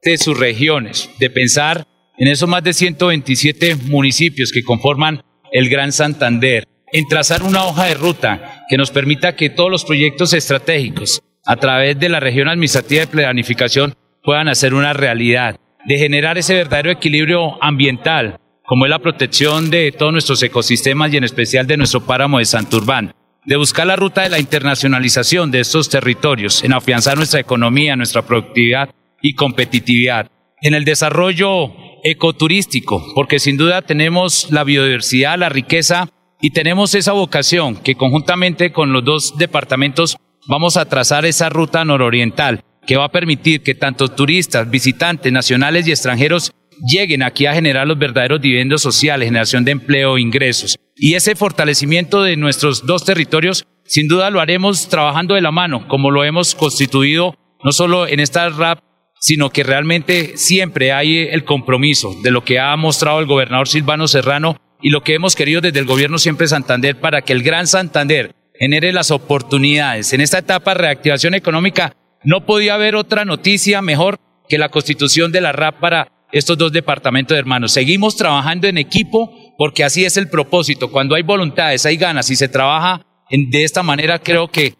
[0.01, 1.85] De sus regiones, de pensar
[2.17, 7.85] en esos más de 127 municipios que conforman el Gran Santander, en trazar una hoja
[7.85, 12.47] de ruta que nos permita que todos los proyectos estratégicos a través de la región
[12.47, 18.89] administrativa de planificación puedan hacer una realidad, de generar ese verdadero equilibrio ambiental, como es
[18.89, 23.13] la protección de todos nuestros ecosistemas y en especial de nuestro páramo de Santurbán,
[23.45, 28.23] de buscar la ruta de la internacionalización de estos territorios, en afianzar nuestra economía, nuestra
[28.23, 28.89] productividad
[29.21, 36.07] y competitividad, en el desarrollo ecoturístico, porque sin duda tenemos la biodiversidad, la riqueza
[36.39, 40.15] y tenemos esa vocación que conjuntamente con los dos departamentos
[40.47, 45.87] vamos a trazar esa ruta nororiental que va a permitir que tanto turistas, visitantes nacionales
[45.87, 46.51] y extranjeros
[46.87, 50.77] lleguen aquí a generar los verdaderos dividendos sociales, generación de empleo, ingresos.
[50.95, 55.87] Y ese fortalecimiento de nuestros dos territorios, sin duda lo haremos trabajando de la mano,
[55.87, 58.77] como lo hemos constituido no solo en esta RAP
[59.25, 64.07] sino que realmente siempre hay el compromiso de lo que ha mostrado el gobernador Silvano
[64.07, 67.65] Serrano y lo que hemos querido desde el gobierno siempre Santander para que el Gran
[67.65, 70.13] Santander genere las oportunidades.
[70.13, 75.31] En esta etapa de reactivación económica no podía haber otra noticia mejor que la constitución
[75.31, 77.71] de la RAP para estos dos departamentos de hermanos.
[77.71, 80.91] Seguimos trabajando en equipo porque así es el propósito.
[80.91, 83.01] Cuando hay voluntades, hay ganas y se trabaja
[83.31, 84.75] de esta manera, creo que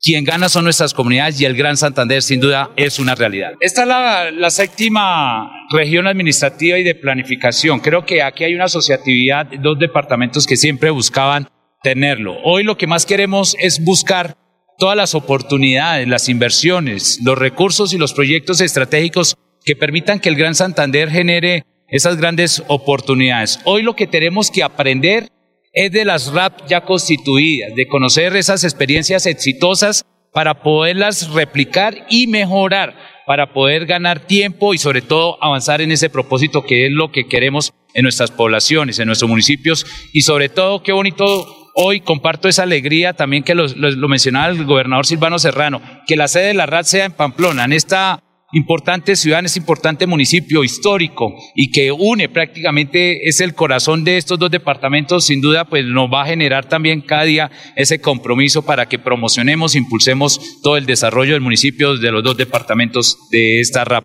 [0.00, 3.54] quien gana son nuestras comunidades y el Gran Santander sin duda es una realidad.
[3.60, 7.80] Esta es la, séptima región administrativa y de planificación.
[7.80, 11.48] Creo que aquí hay una asociatividad dos departamentos que siempre buscaban
[11.82, 12.36] tenerlo.
[12.44, 14.36] Hoy lo que más queremos es buscar
[14.78, 20.36] todas las oportunidades, las inversiones, los recursos y los proyectos estratégicos que permitan que el
[20.36, 23.60] Gran Santander genere esas grandes oportunidades.
[23.64, 25.28] Hoy lo que tenemos que aprender
[25.76, 32.26] es de las RAP ya constituidas, de conocer esas experiencias exitosas para poderlas replicar y
[32.28, 32.96] mejorar,
[33.26, 37.28] para poder ganar tiempo y sobre todo avanzar en ese propósito que es lo que
[37.28, 39.84] queremos en nuestras poblaciones, en nuestros municipios.
[40.14, 43.68] Y sobre todo qué bonito hoy comparto esa alegría también que lo,
[44.08, 47.74] mencionaba el gobernador Silvano Serrano, que la sede de la RAD sea en Pamplona, en
[47.74, 48.22] esta
[48.56, 54.38] importante ciudad, este importante municipio histórico y que une prácticamente, es el corazón de estos
[54.38, 58.88] dos departamentos, sin duda, pues nos va a generar también cada día ese compromiso para
[58.88, 64.04] que promocionemos, impulsemos todo el desarrollo del municipio de los dos departamentos de esta RAP.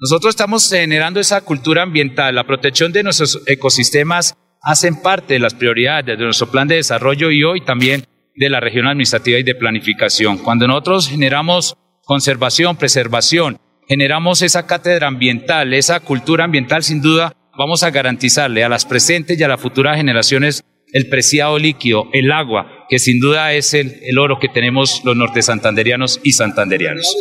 [0.00, 5.54] Nosotros estamos generando esa cultura ambiental, la protección de nuestros ecosistemas hacen parte de las
[5.54, 8.04] prioridades de nuestro plan de desarrollo y hoy también
[8.34, 10.38] de la región administrativa y de planificación.
[10.38, 11.76] Cuando nosotros generamos
[12.08, 18.70] conservación, preservación, generamos esa cátedra ambiental, esa cultura ambiental, sin duda vamos a garantizarle a
[18.70, 23.52] las presentes y a las futuras generaciones el preciado líquido, el agua, que sin duda
[23.52, 27.14] es el, el oro que tenemos los norte santanderianos y santanderianos.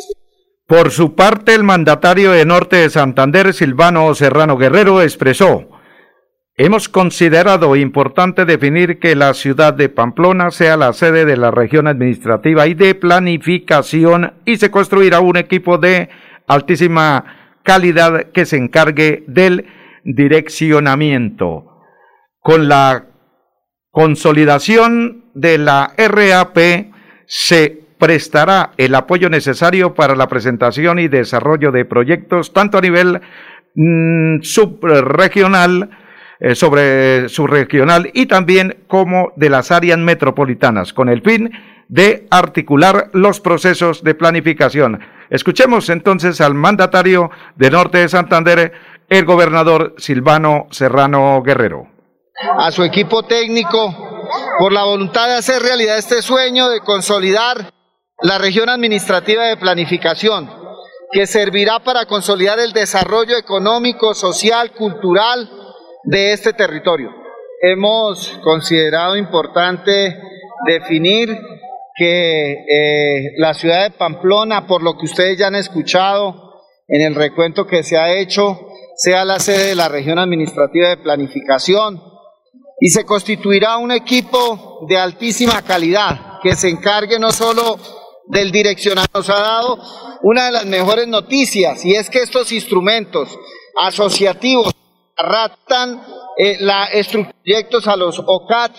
[0.66, 5.68] Por su parte, el mandatario de Norte de Santander, Silvano Serrano Guerrero, expresó
[6.60, 11.86] Hemos considerado importante definir que la ciudad de Pamplona sea la sede de la región
[11.86, 16.10] administrativa y de planificación y se construirá un equipo de
[16.48, 19.68] altísima calidad que se encargue del
[20.04, 21.84] direccionamiento.
[22.40, 23.06] Con la
[23.92, 26.58] consolidación de la RAP
[27.28, 33.22] se prestará el apoyo necesario para la presentación y desarrollo de proyectos tanto a nivel
[33.76, 35.92] mm, subregional,
[36.40, 41.52] eh, sobre su regional y también como de las áreas metropolitanas, con el fin
[41.88, 45.00] de articular los procesos de planificación.
[45.30, 48.72] Escuchemos entonces al mandatario de Norte de Santander,
[49.10, 51.88] el gobernador Silvano Serrano Guerrero.
[52.60, 53.96] A su equipo técnico,
[54.60, 57.72] por la voluntad de hacer realidad este sueño de consolidar
[58.22, 60.50] la región administrativa de planificación,
[61.12, 65.50] que servirá para consolidar el desarrollo económico, social, cultural,
[66.04, 67.12] de este territorio.
[67.62, 70.18] Hemos considerado importante
[70.66, 71.38] definir
[71.96, 77.16] que eh, la ciudad de Pamplona, por lo que ustedes ya han escuchado en el
[77.16, 82.02] recuento que se ha hecho, sea la sede de la región administrativa de planificación
[82.80, 87.80] y se constituirá un equipo de altísima calidad que se encargue no solo
[88.28, 89.20] del direccionamiento.
[89.20, 89.80] Nos ha dado
[90.22, 93.30] una de las mejores noticias y es que estos instrumentos
[93.80, 94.74] asociativos
[95.18, 96.04] arrastran
[96.38, 96.90] eh, la
[97.44, 98.72] proyectos a los OCAT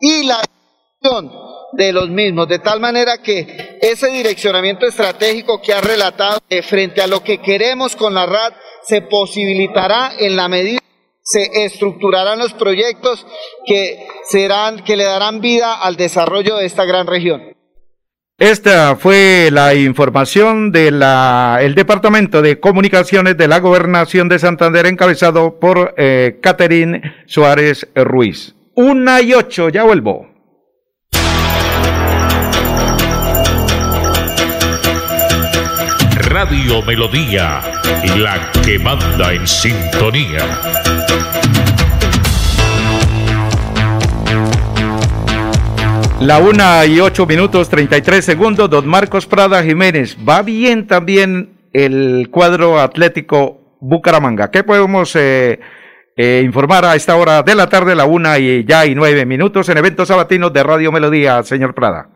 [0.00, 1.30] y la gestión
[1.72, 7.06] de los mismos, de tal manera que ese direccionamiento estratégico que ha relatado frente a
[7.06, 8.52] lo que queremos con la RAD
[8.84, 10.82] se posibilitará en la medida
[11.22, 13.24] se estructurarán los proyectos
[13.64, 17.56] que serán que le darán vida al desarrollo de esta gran región.
[18.42, 20.98] Esta fue la información del
[21.76, 26.40] Departamento de Comunicaciones de la Gobernación de Santander, encabezado por eh,
[27.26, 28.56] Suárez Ruiz.
[28.74, 30.28] Una y ocho, ya vuelvo.
[36.16, 37.62] Radio Melodía,
[38.16, 40.91] la que manda en sintonía.
[46.24, 50.16] La una y ocho minutos treinta y tres segundos, don Marcos Prada Jiménez.
[50.16, 54.52] Va bien también el cuadro atlético Bucaramanga.
[54.52, 55.58] ¿Qué podemos eh,
[56.16, 59.68] eh, informar a esta hora de la tarde, la una y ya y nueve minutos
[59.68, 62.10] en eventos sabatinos de Radio Melodía, señor Prada?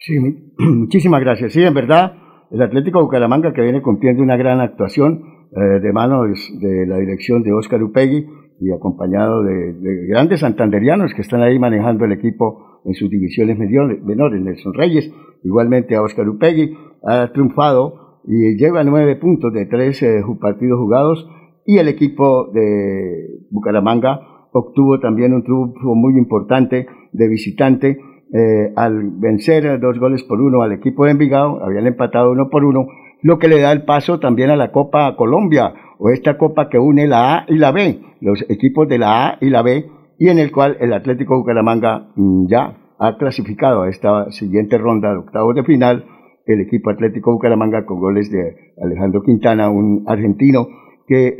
[0.00, 0.18] Sí,
[0.58, 1.54] muchísimas gracias.
[1.54, 2.12] Sí, en verdad,
[2.50, 6.26] el Atlético Bucaramanga que viene cumpliendo una gran actuación eh, de manos
[6.60, 8.26] de la dirección de Óscar Upegui
[8.60, 14.40] y acompañado de grandes santanderianos que están ahí manejando el equipo en sus divisiones menores.
[14.40, 15.12] Nelson Reyes,
[15.42, 21.28] igualmente a Oscar Upegui, ha triunfado y lleva nueve puntos de tres eh, partidos jugados
[21.64, 24.20] y el equipo de Bucaramanga
[24.52, 27.98] obtuvo también un triunfo muy importante de visitante
[28.32, 32.64] eh, al vencer dos goles por uno al equipo de Envigado, habían empatado uno por
[32.64, 32.86] uno,
[33.22, 36.78] lo que le da el paso también a la Copa Colombia, o esta copa que
[36.78, 39.86] une la A y la B, los equipos de la A y la B
[40.18, 45.10] y en el cual el Atlético Bucaramanga mm, ya ha clasificado a esta siguiente ronda
[45.10, 46.04] de octavos de final
[46.46, 50.68] el equipo Atlético Bucaramanga con goles de Alejandro Quintana, un argentino
[51.06, 51.36] que,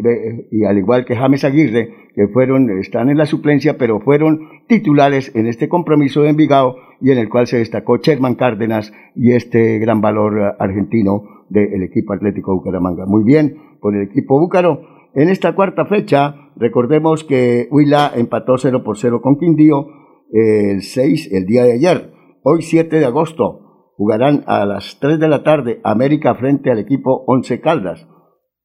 [0.50, 5.32] y al igual que James Aguirre, que fueron, están en la suplencia, pero fueron titulares
[5.34, 9.78] en este compromiso de Envigado y en el cual se destacó Sherman Cárdenas y este
[9.78, 13.06] gran valor argentino del equipo Atlético Bucaramanga.
[13.06, 14.95] Muy bien, por el equipo Búcaro.
[15.16, 19.86] En esta cuarta fecha, recordemos que Huila empató 0 por 0 con Quindío
[20.30, 22.12] el 6, el día de ayer.
[22.42, 27.24] Hoy 7 de agosto jugarán a las 3 de la tarde América frente al equipo
[27.26, 28.06] Once Caldas.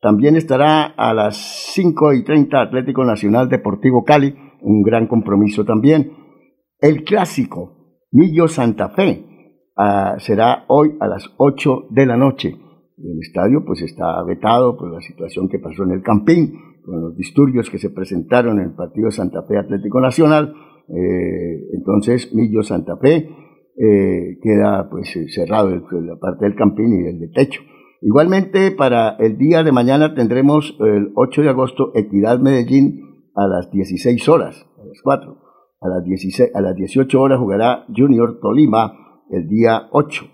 [0.01, 1.37] También estará a las
[1.73, 6.11] 5 y 30 Atlético Nacional Deportivo Cali, un gran compromiso también.
[6.81, 9.25] El clásico Millo Santa Fe
[9.77, 12.57] ah, será hoy a las 8 de la noche.
[13.03, 16.53] El estadio pues está vetado por la situación que pasó en el Campín,
[16.85, 20.53] con los disturbios que se presentaron en el partido Santa Fe Atlético Nacional.
[20.87, 23.29] Eh, entonces Millo Santa Fe
[23.77, 27.61] eh, queda pues cerrado la parte del Campín y el de techo.
[28.01, 33.69] Igualmente, para el día de mañana tendremos el 8 de agosto Equidad Medellín a las
[33.71, 35.37] 16 horas, a las 4.
[35.81, 40.25] A las, 16, a las 18 horas jugará Junior Tolima el día 8.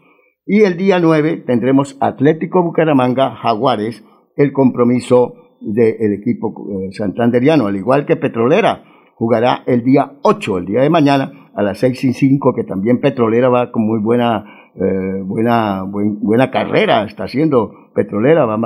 [0.48, 4.04] Y el día 9 tendremos Atlético Bucaramanga Jaguares,
[4.36, 8.84] el compromiso del equipo eh, santanderiano, al igual que Petrolera,
[9.16, 13.02] jugará el día 8, el día de mañana, a las 6 y 5, que también
[13.02, 17.90] Petrolera va con muy buena eh, buena, buena carrera está haciendo.
[17.96, 18.58] Petrolera, va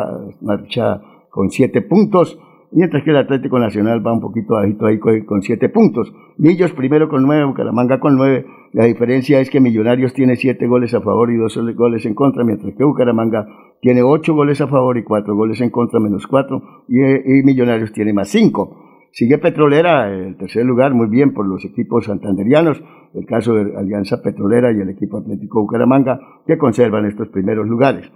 [0.41, 2.37] marcha con siete puntos,
[2.71, 6.11] mientras que el Atlético Nacional va un poquito bajito ahí con, siete puntos.
[6.37, 8.45] Millos primero con nueve, Bucaramanga con nueve.
[8.73, 12.43] La diferencia es que Millonarios tiene siete goles a favor y dos goles en contra,
[12.43, 13.45] mientras que Bucaramanga
[13.81, 17.91] tiene ocho goles a favor y cuatro goles en contra, menos cuatro, y, y Millonarios
[17.91, 19.07] tiene más cinco.
[19.13, 22.81] Sigue Petrolera, el tercer lugar, muy bien por los equipos santanderianos,
[23.13, 28.09] el caso de Alianza Petrolera y el equipo Atlético Bucaramanga, que conservan estos primeros lugares.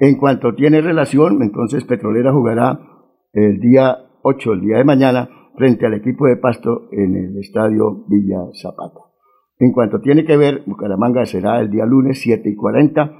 [0.00, 2.80] En cuanto tiene relación, entonces Petrolera jugará
[3.32, 8.04] el día 8, el día de mañana, frente al equipo de Pasto en el estadio
[8.08, 9.00] Villa Zapata.
[9.58, 13.16] En cuanto tiene que ver, Bucaramanga será el día lunes 7 y 40.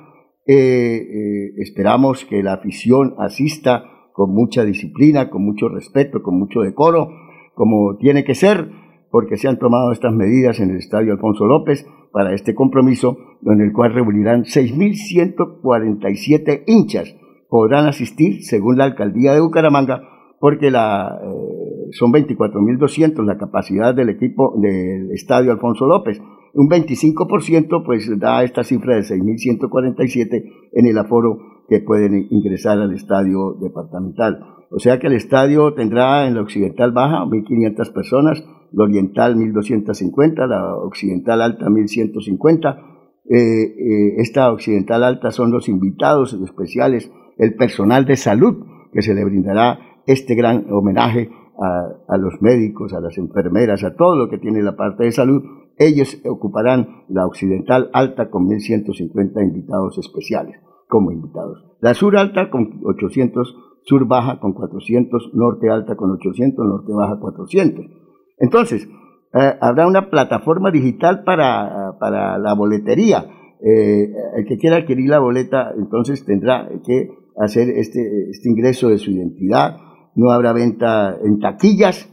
[0.46, 6.60] Eh, eh, esperamos que la afición asista con mucha disciplina, con mucho respeto, con mucho
[6.60, 7.10] decoro,
[7.54, 8.70] como tiene que ser,
[9.10, 13.60] porque se han tomado estas medidas en el Estadio Alfonso López para este compromiso, en
[13.60, 17.14] el cual reunirán 6.147 hinchas.
[17.50, 20.02] Podrán asistir, según la alcaldía de Bucaramanga,
[20.38, 26.20] porque la, eh, son 24.200 la capacidad del equipo del Estadio Alfonso López.
[26.54, 32.92] Un 25% pues da esta cifra de 6.147 en el aforo que pueden ingresar al
[32.92, 34.40] estadio departamental.
[34.70, 40.46] O sea que el estadio tendrá en la occidental baja 1.500 personas, la oriental 1.250,
[40.48, 42.86] la occidental alta 1.150.
[43.28, 49.14] Eh, eh, esta occidental alta son los invitados especiales, el personal de salud que se
[49.14, 54.38] le brindará este gran homenaje a, los médicos, a las enfermeras, a todo lo que
[54.38, 55.42] tiene la parte de salud.
[55.76, 60.56] Ellos ocuparán la occidental alta con 1.150 invitados especiales
[60.88, 61.64] como invitados.
[61.80, 67.18] La sur alta con 800, sur baja con 400, norte alta con 800, norte baja
[67.20, 67.86] 400.
[68.38, 68.88] Entonces,
[69.34, 73.26] eh, habrá una plataforma digital para, para la boletería.
[73.62, 77.10] Eh, el que quiera adquirir la boleta, entonces tendrá que
[77.40, 79.76] hacer este, este ingreso de su identidad.
[80.14, 82.08] No habrá venta en taquillas,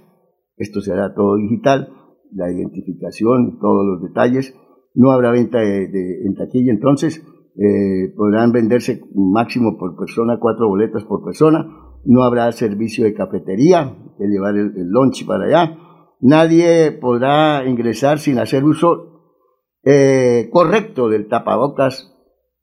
[0.55, 1.89] esto será todo digital,
[2.34, 4.55] la identificación, todos los detalles.
[4.93, 7.23] No habrá venta en taquilla, entonces
[7.59, 11.67] eh, podrán venderse máximo por persona, cuatro boletas por persona,
[12.05, 15.78] no habrá servicio de cafetería, que llevar el, lunch para allá,
[16.21, 19.34] nadie podrá ingresar sin hacer uso
[19.84, 22.16] eh, correcto del tapabocas,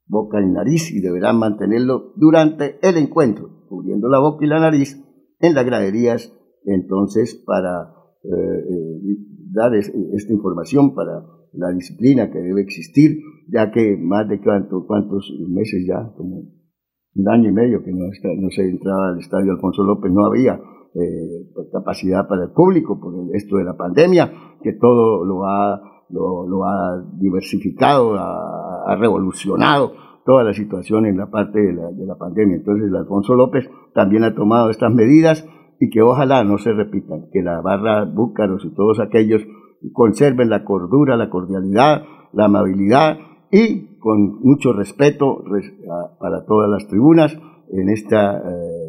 [0.06, 5.00] boca y nariz, y deberán mantenerlo durante el encuentro, cubriendo la boca y la nariz
[5.40, 6.32] en las graderías,
[6.64, 7.92] entonces, para
[8.24, 9.18] eh,
[9.52, 15.32] dar esta información, para la disciplina que debe existir, ya que más de cuánto, cuántos
[15.48, 16.42] meses ya, como
[17.16, 20.60] un año y medio que no, no se entraba al estadio Alfonso López, no había
[20.94, 24.32] eh, capacidad para el público por esto de la pandemia,
[24.62, 28.14] que todo lo ha, lo, ha diversificado,
[28.86, 29.92] ha, revolucionado
[30.24, 32.56] toda la situación en la parte de la, de la pandemia.
[32.56, 35.46] Entonces Alfonso López también ha tomado estas medidas
[35.80, 39.42] y que ojalá no se repitan, que la barra Búcaros y todos aquellos
[39.92, 43.18] conserven la cordura, la cordialidad, la amabilidad
[43.50, 45.44] y con mucho respeto
[46.18, 47.36] para todas las tribunas
[47.70, 48.84] en esta eh,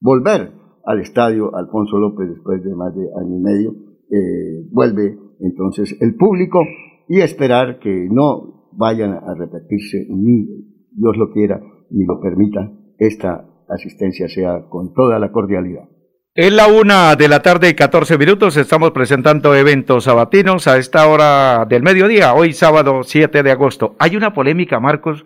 [0.00, 0.52] volver
[0.84, 3.74] al estadio Alfonso López después de más de año y medio
[4.10, 6.60] eh, vuelve entonces el público
[7.08, 10.46] y esperar que no vayan a repetirse ni
[10.90, 11.60] Dios lo quiera
[11.90, 15.88] ni lo permita esta asistencia sea con toda la cordialidad.
[16.36, 18.56] Es la una de la tarde y 14 minutos.
[18.56, 23.94] Estamos presentando eventos sabatinos a esta hora del mediodía, hoy sábado 7 de agosto.
[24.00, 25.24] Hay una polémica, Marcos,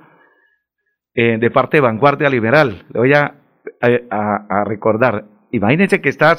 [1.15, 2.85] eh, de parte de Vanguardia Liberal.
[2.93, 3.37] Le voy a,
[3.81, 5.25] a, recordar.
[5.51, 6.37] Imagínense que está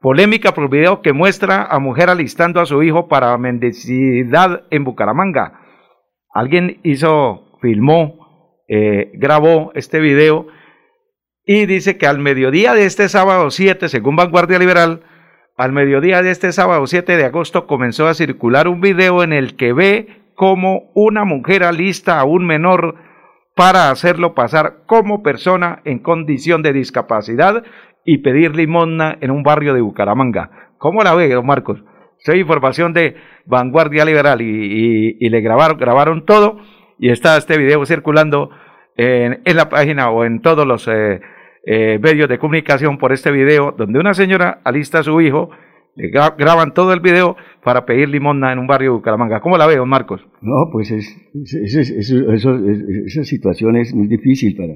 [0.00, 5.67] polémica por video que muestra a mujer alistando a su hijo para mendicidad en Bucaramanga.
[6.32, 10.46] Alguien hizo, filmó, eh, grabó este video
[11.44, 15.02] y dice que al mediodía de este sábado 7, según Vanguardia Liberal,
[15.56, 19.56] al mediodía de este sábado 7 de agosto comenzó a circular un video en el
[19.56, 22.94] que ve como una mujer alista a un menor
[23.56, 27.64] para hacerlo pasar como persona en condición de discapacidad
[28.04, 30.74] y pedir limosna en un barrio de Bucaramanga.
[30.78, 31.82] ¿Cómo la ve, don Marcos?
[32.18, 33.16] Soy información de
[33.46, 36.58] Vanguardia Liberal y, le grabaron, todo
[36.98, 38.50] y está este video circulando
[38.96, 40.88] en, la página o en todos los...
[40.88, 41.20] Eh,
[41.70, 45.50] eh, medios de comunicación por este video, donde una señora alista a su hijo,
[45.96, 49.40] le graban todo el video para pedir limosna en un barrio de Bucaramanga.
[49.40, 50.24] ¿Cómo la veo, Marcos?
[50.40, 54.74] No, pues es, esa situación es muy difícil para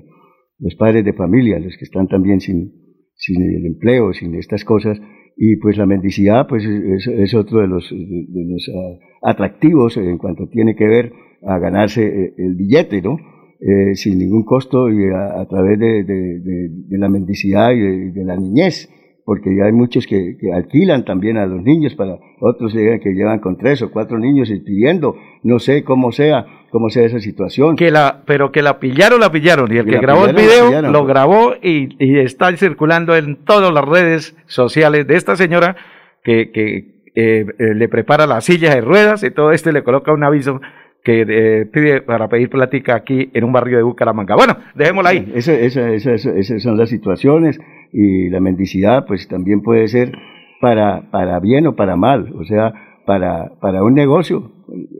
[0.58, 2.72] los padres de familia, los que están también sin,
[3.14, 5.00] sin el empleo, sin estas cosas.
[5.36, 10.46] Y pues la mendicidad pues es, otro de los, de los ah, atractivos en cuanto
[10.48, 11.12] tiene que ver
[11.46, 13.18] a ganarse eh, el billete, ¿no?
[13.64, 18.90] Eh, sin ningún costo y a, través de, de, la mendicidad y de, la niñez,
[19.24, 23.56] porque ya hay muchos que, alquilan también a los niños para otros que llevan con
[23.56, 27.76] tres o cuatro niños y pidiendo, no sé cómo sea, cómo sea esa situación.
[27.76, 31.04] Que la, pero que la pillaron, la pillaron, y el que, grabó el video lo
[31.04, 35.76] grabó y, y, está circulando en todas las redes sociales de esta señora
[36.24, 39.82] que, que eh, eh, le prepara la silla de ruedas y todo esto y le
[39.82, 40.62] coloca un aviso
[41.04, 44.34] que eh, pide para pedir plática aquí en un barrio de Bucaramanga.
[44.34, 45.30] Bueno, dejémosla ahí.
[45.34, 47.60] esas son las situaciones
[47.92, 50.12] y la mendicidad pues también puede ser
[50.60, 52.72] para, para bien o para mal, o sea,
[53.04, 54.52] para, para un negocio.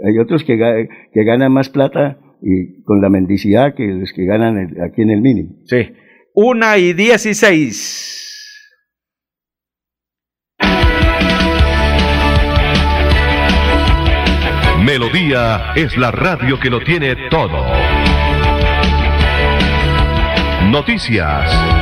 [0.04, 0.58] Hay otros que,
[1.12, 5.22] que ganan más plata y con la mendicidad que los que ganan aquí en el
[5.22, 5.54] mínimo.
[5.64, 5.92] Sí.
[6.34, 8.18] Una y dieciséis.
[14.84, 17.64] Melodía es la radio que lo tiene todo.
[20.70, 21.81] Noticias.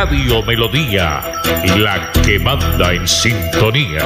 [0.00, 1.20] Radio Melodía,
[1.76, 4.00] la que manda en sintonía.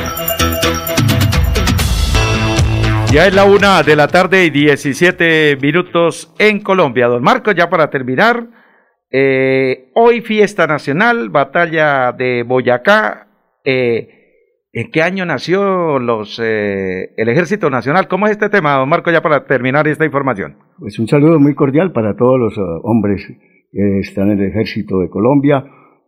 [3.12, 7.06] Ya es la una de la tarde y 17 minutos en Colombia.
[7.06, 8.44] Don Marcos, ya para terminar,
[9.08, 13.28] eh, hoy fiesta nacional, batalla de Boyacá,
[13.64, 14.08] eh,
[14.72, 18.08] ¿En qué año nació los, eh, el Ejército Nacional?
[18.08, 20.56] ¿Cómo es este tema, don Marco, ya para terminar esta información?
[20.80, 23.24] Pues un saludo muy cordial para todos los uh, hombres
[23.70, 25.64] que están en el Ejército de Colombia.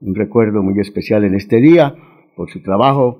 [0.07, 1.96] Un recuerdo muy especial en este día
[2.36, 3.18] por su trabajo,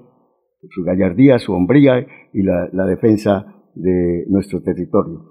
[0.61, 5.25] por su gallardía, su hombría y la, defensa de nuestro territorio.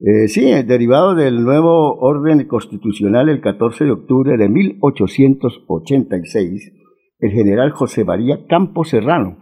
[0.00, 6.72] Eh, sí, derivado del nuevo orden constitucional el 14 de octubre de 1886,
[7.20, 9.38] el general José María Campos Serrano,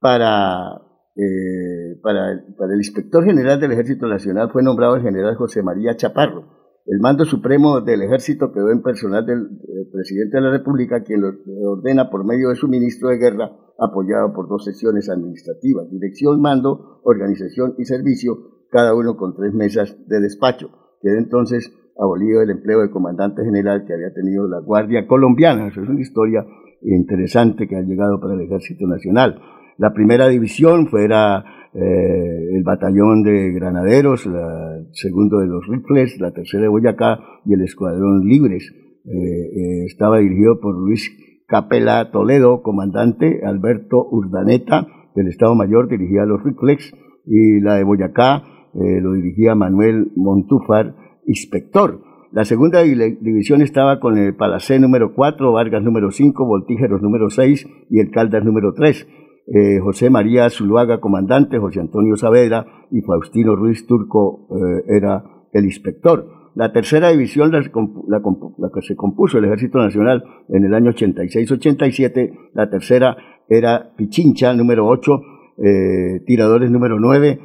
[0.00, 0.80] para,
[1.16, 6.56] eh, para, el inspector general del Ejército Nacional fue nombrado el general José María Chaparro.
[6.86, 9.48] El mando supremo del ejército quedó en personal del,
[9.92, 11.32] presidente de la República, quien lo
[11.68, 17.00] ordena por medio de su ministro de guerra, apoyado por dos sesiones administrativas, dirección, mando,
[17.02, 20.70] organización y servicio, cada uno con tres mesas de despacho.
[21.02, 25.68] Queda entonces abolido el empleo de comandante general que había tenido la Guardia Colombiana.
[25.68, 26.46] Eso es una historia
[26.82, 29.40] interesante que ha llegado para el Ejército Nacional.
[29.78, 36.32] La primera división fuera eh, el batallón de granaderos, el segundo de los rifles, la
[36.32, 38.72] tercera de Boyacá y el escuadrón libres.
[39.04, 41.10] Eh, eh, estaba dirigido por Luis
[41.46, 46.94] Capela Toledo, comandante, Alberto Urdaneta, del Estado Mayor, dirigía los rifles,
[47.26, 52.02] y la de Boyacá lo dirigía Manuel Montúfar, inspector.
[52.36, 57.66] La segunda división estaba con el Palacé número 4, Vargas número 5, Voltígeros número 6
[57.88, 59.08] y el Caldas número 3.
[59.46, 65.24] Eh, José María Zuluaga, comandante, José Antonio Saavedra y Faustino Ruiz Turco eh, era
[65.54, 66.28] el inspector.
[66.54, 72.68] La tercera división, la, que se compuso el Ejército Nacional en el año 86-87, la
[72.68, 73.16] tercera
[73.48, 75.20] era Pichincha, número 8,
[75.64, 77.40] eh, Tiradores número 9,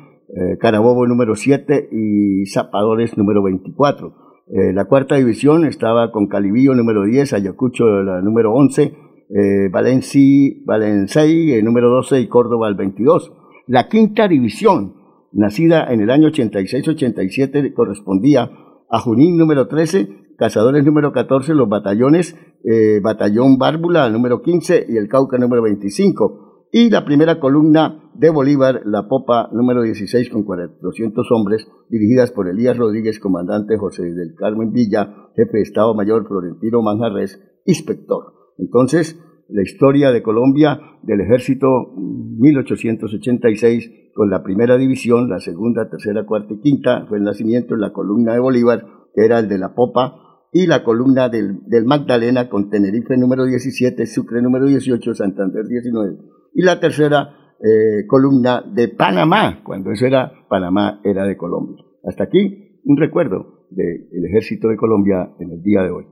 [0.59, 4.20] Carabobo número 7 y Zapadores número 24.
[4.53, 8.93] La cuarta división estaba con Calibío número 10, Ayacucho la número 11,
[9.33, 13.31] eh, Valencia, el número 12 y Córdoba el 22.
[13.67, 14.95] La quinta división,
[15.31, 18.51] nacida en el año 86-87, correspondía
[18.89, 22.35] a Junín número 13, Cazadores número 14, los batallones,
[22.65, 26.50] eh, Batallón Bárbula número 15 y el Cauca número 25.
[26.71, 32.47] Y la primera columna de Bolívar, la popa número 16 con 400 hombres, dirigidas por
[32.47, 38.33] Elías Rodríguez, comandante José del Carmen Villa, jefe de Estado Mayor Florentino Manjarres, inspector.
[38.57, 39.19] Entonces,
[39.49, 41.67] la historia de Colombia del ejército
[41.97, 47.81] 1886 con la primera división, la segunda, tercera, cuarta y quinta, fue el nacimiento de
[47.81, 50.21] la columna de Bolívar, que era el de la popa,
[50.53, 56.17] y la columna del, Magdalena con Tenerife número 17, Sucre número 18, Santander 19,
[56.53, 57.29] y la tercera
[57.59, 61.83] eh, columna de Panamá, cuando eso era Panamá, era de Colombia.
[62.03, 66.05] Hasta aquí un recuerdo del ejército de Colombia en el día de hoy.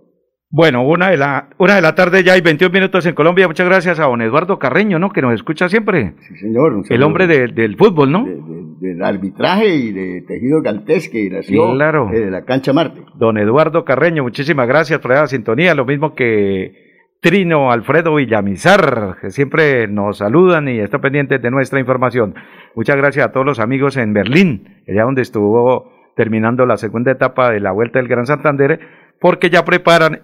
[0.52, 3.48] Bueno, una de, la, una de la tarde ya hay 21 minutos en Colombia.
[3.48, 5.12] Muchas gracias a don Eduardo Carreño, ¿no?
[5.12, 6.16] Que nos escucha siempre.
[6.28, 6.84] Sí, señor.
[6.90, 8.26] El hombre del fútbol, ¿no?
[8.80, 12.10] del arbitraje y de tejido galtés que nació claro.
[12.14, 13.02] Eh, de la cancha Marte.
[13.16, 15.76] Don Eduardo Carreño, muchísimas gracias por la sintonía.
[15.76, 16.89] Lo mismo que
[17.22, 22.36] Trino Alfredo Villamizar, que siempre nos saludan y está pendiente de nuestra información.
[22.76, 27.52] Muchas gracias a todos los amigos en Berlín, allá donde estuvo terminando la segunda etapa
[27.52, 28.80] de la Vuelta del Gran Santander,
[29.20, 30.22] porque ya preparan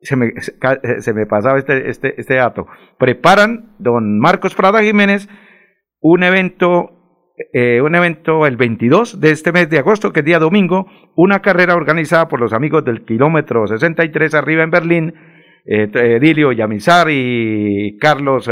[0.00, 2.66] se me, eh, se me pasaba este, este, este dato.
[2.98, 5.28] Preparan don Marcos Prada Jiménez
[6.00, 6.92] un evento,
[7.52, 10.86] eh, un evento el 22 de este mes de agosto, que es día domingo,
[11.16, 15.25] una carrera organizada por los amigos del kilómetro 63 arriba en Berlín, eh,
[15.66, 18.48] Edilio Yamizar y Carlos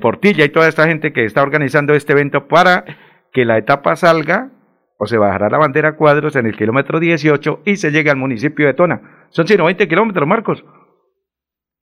[0.00, 2.84] Portilla y toda esta gente que está organizando este evento para
[3.32, 4.50] que la etapa salga
[4.98, 8.66] o se bajará la bandera cuadros en el kilómetro 18 y se llegue al municipio
[8.66, 9.26] de Tona.
[9.30, 10.64] Son 120 kilómetros, Marcos.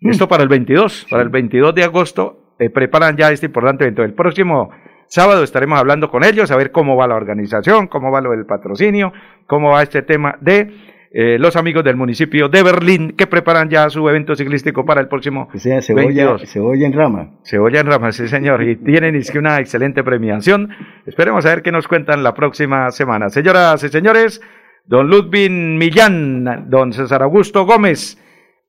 [0.00, 0.10] Mm.
[0.10, 4.04] Esto para el 22, para el 22 de agosto eh, preparan ya este importante evento.
[4.04, 4.70] El próximo
[5.06, 8.46] sábado estaremos hablando con ellos, a ver cómo va la organización, cómo va lo del
[8.46, 9.12] patrocinio,
[9.46, 10.72] cómo va este tema de
[11.12, 15.08] eh, los amigos del municipio de Berlín que preparan ya su evento ciclístico para el
[15.08, 17.30] próximo que sea cebolla, cebolla en rama.
[17.42, 20.70] Cebolla en rama, sí señor, y tienen es que una excelente premiación.
[21.06, 23.28] Esperemos a ver qué nos cuentan la próxima semana.
[23.28, 24.40] Señoras y señores,
[24.86, 28.16] don Ludwig Millán, don César Augusto Gómez,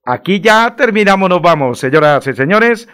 [0.03, 1.77] aquí ya terminamos, nos vamos.
[1.77, 2.89] Señoras y señores,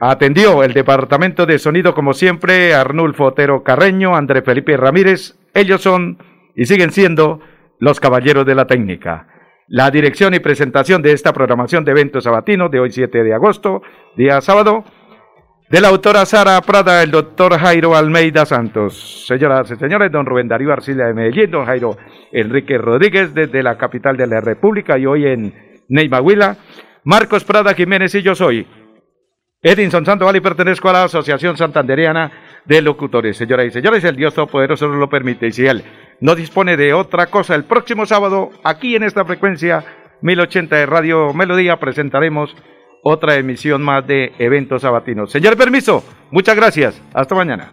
[0.00, 6.18] atendió el departamento de sonido como siempre, Arnulfo Otero Carreño, André Felipe Ramírez, ellos son
[6.56, 7.40] y siguen siendo
[7.80, 9.26] los caballeros de la técnica.
[9.66, 13.82] La dirección y presentación de esta programación de eventos sabatinos de hoy 7 de agosto,
[14.16, 14.84] día sábado,
[15.70, 19.26] de la autora Sara Prada, el doctor Jairo Almeida Santos.
[19.26, 21.98] Señoras y señores, don Rubén Darío Arcila de Medellín, don Jairo
[22.32, 25.54] Enrique Rodríguez desde la capital de la República y hoy en
[25.90, 26.56] Neimahuila,
[27.04, 28.66] Marcos Prada Jiménez y yo soy
[29.60, 33.36] Edinson Sandoval y pertenezco a la Asociación Santanderiana de Locutores.
[33.36, 35.82] Señoras y señores, el Dios Todopoderoso nos lo permite y si Él
[36.20, 39.84] no dispone de otra cosa, el próximo sábado, aquí en esta frecuencia
[40.22, 42.54] 1080 de Radio Melodía, presentaremos
[43.02, 45.30] otra emisión más de eventos sabatinos.
[45.30, 47.00] Señor, permiso, muchas gracias.
[47.14, 47.70] Hasta mañana.